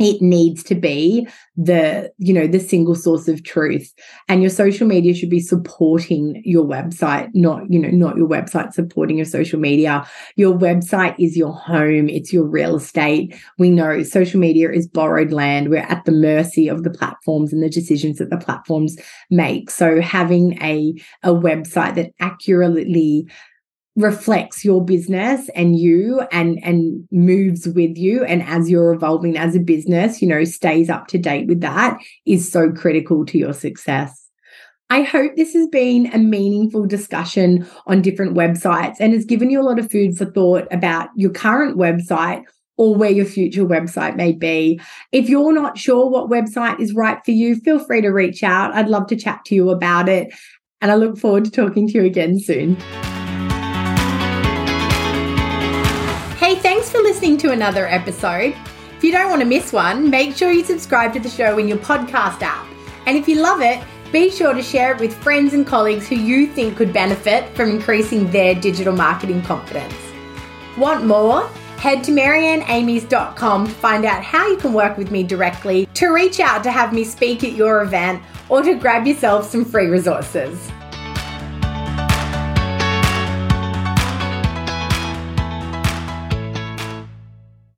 it 0.00 0.22
needs 0.22 0.62
to 0.64 0.74
be 0.74 1.28
the 1.56 2.10
you 2.16 2.32
know 2.32 2.46
the 2.46 2.58
single 2.58 2.94
source 2.94 3.28
of 3.28 3.44
truth. 3.44 3.92
And 4.28 4.40
your 4.40 4.50
social 4.50 4.86
media 4.86 5.14
should 5.14 5.28
be 5.28 5.40
supporting 5.40 6.40
your 6.44 6.64
website 6.64 7.28
not 7.34 7.70
you 7.70 7.78
know 7.78 7.90
not 7.90 8.16
your 8.16 8.26
website 8.26 8.72
supporting 8.72 9.18
your 9.18 9.26
social 9.26 9.60
media. 9.60 10.06
Your 10.36 10.56
website 10.56 11.14
is 11.18 11.36
your 11.36 11.52
home. 11.52 12.08
It's 12.08 12.32
your 12.32 12.46
real 12.46 12.76
estate. 12.76 13.36
We 13.58 13.68
know 13.68 14.02
social 14.02 14.40
media 14.40 14.72
is 14.72 14.88
borrowed 14.88 15.32
land. 15.32 15.68
We're 15.68 15.78
at 15.78 16.06
the 16.06 16.12
mercy 16.12 16.66
of 16.66 16.82
the 16.82 16.90
platforms 16.90 17.52
and 17.52 17.62
the 17.62 17.68
decisions 17.68 18.18
that 18.18 18.30
the 18.30 18.38
platforms 18.38 18.96
make. 19.30 19.70
So 19.70 20.00
having 20.00 20.60
a 20.62 20.94
a 21.22 21.34
website 21.34 21.94
that 21.96 22.12
accurately 22.20 23.26
reflects 23.96 24.64
your 24.64 24.84
business 24.84 25.48
and 25.54 25.78
you 25.78 26.20
and 26.30 26.58
and 26.62 27.06
moves 27.10 27.66
with 27.68 27.96
you 27.98 28.24
and 28.24 28.42
as 28.44 28.70
you're 28.70 28.92
evolving 28.92 29.36
as 29.36 29.56
a 29.56 29.60
business 29.60 30.22
you 30.22 30.28
know 30.28 30.44
stays 30.44 30.88
up 30.88 31.08
to 31.08 31.18
date 31.18 31.48
with 31.48 31.60
that 31.60 31.98
is 32.24 32.50
so 32.50 32.70
critical 32.70 33.26
to 33.26 33.36
your 33.36 33.52
success 33.52 34.28
I 34.92 35.02
hope 35.02 35.36
this 35.36 35.52
has 35.54 35.68
been 35.68 36.12
a 36.12 36.18
meaningful 36.18 36.84
discussion 36.84 37.64
on 37.86 38.02
different 38.02 38.34
websites 38.34 38.96
and 38.98 39.12
has 39.12 39.24
given 39.24 39.48
you 39.48 39.60
a 39.60 39.62
lot 39.62 39.78
of 39.78 39.88
food 39.88 40.16
for 40.16 40.24
thought 40.24 40.66
about 40.72 41.10
your 41.14 41.30
current 41.30 41.78
website 41.78 42.42
or 42.76 42.96
where 42.96 43.10
your 43.10 43.24
future 43.24 43.64
website 43.64 44.16
may 44.16 44.32
be. 44.32 44.80
If 45.12 45.28
you're 45.28 45.52
not 45.52 45.78
sure 45.78 46.08
what 46.08 46.28
website 46.28 46.80
is 46.80 46.92
right 46.92 47.18
for 47.24 47.30
you, 47.30 47.54
feel 47.56 47.78
free 47.78 48.00
to 48.00 48.08
reach 48.08 48.42
out. 48.42 48.74
I'd 48.74 48.88
love 48.88 49.06
to 49.08 49.16
chat 49.16 49.44
to 49.44 49.54
you 49.54 49.70
about 49.70 50.08
it. 50.08 50.34
And 50.80 50.90
I 50.90 50.96
look 50.96 51.18
forward 51.18 51.44
to 51.44 51.50
talking 51.52 51.86
to 51.86 51.94
you 51.94 52.04
again 52.04 52.40
soon. 52.40 52.76
Listening 57.20 57.36
to 57.36 57.52
another 57.52 57.86
episode. 57.86 58.56
If 58.96 59.04
you 59.04 59.12
don't 59.12 59.28
want 59.28 59.42
to 59.42 59.46
miss 59.46 59.74
one, 59.74 60.08
make 60.08 60.34
sure 60.34 60.50
you 60.50 60.64
subscribe 60.64 61.12
to 61.12 61.20
the 61.20 61.28
show 61.28 61.58
in 61.58 61.68
your 61.68 61.76
podcast 61.76 62.40
app. 62.40 62.66
And 63.04 63.14
if 63.14 63.28
you 63.28 63.42
love 63.42 63.60
it, 63.60 63.78
be 64.10 64.30
sure 64.30 64.54
to 64.54 64.62
share 64.62 64.94
it 64.94 65.00
with 65.00 65.12
friends 65.12 65.52
and 65.52 65.66
colleagues 65.66 66.08
who 66.08 66.14
you 66.14 66.46
think 66.46 66.78
could 66.78 66.94
benefit 66.94 67.54
from 67.54 67.68
increasing 67.68 68.30
their 68.30 68.54
digital 68.54 68.96
marketing 68.96 69.42
confidence. 69.42 69.92
Want 70.78 71.04
more? 71.04 71.46
Head 71.76 72.02
to 72.04 72.10
marianneamies.com 72.10 73.66
to 73.66 73.72
find 73.74 74.06
out 74.06 74.24
how 74.24 74.48
you 74.48 74.56
can 74.56 74.72
work 74.72 74.96
with 74.96 75.10
me 75.10 75.22
directly, 75.22 75.90
to 75.92 76.14
reach 76.14 76.40
out 76.40 76.62
to 76.62 76.70
have 76.70 76.94
me 76.94 77.04
speak 77.04 77.44
at 77.44 77.52
your 77.52 77.82
event, 77.82 78.22
or 78.48 78.62
to 78.62 78.76
grab 78.76 79.06
yourself 79.06 79.44
some 79.44 79.66
free 79.66 79.88
resources. 79.88 80.70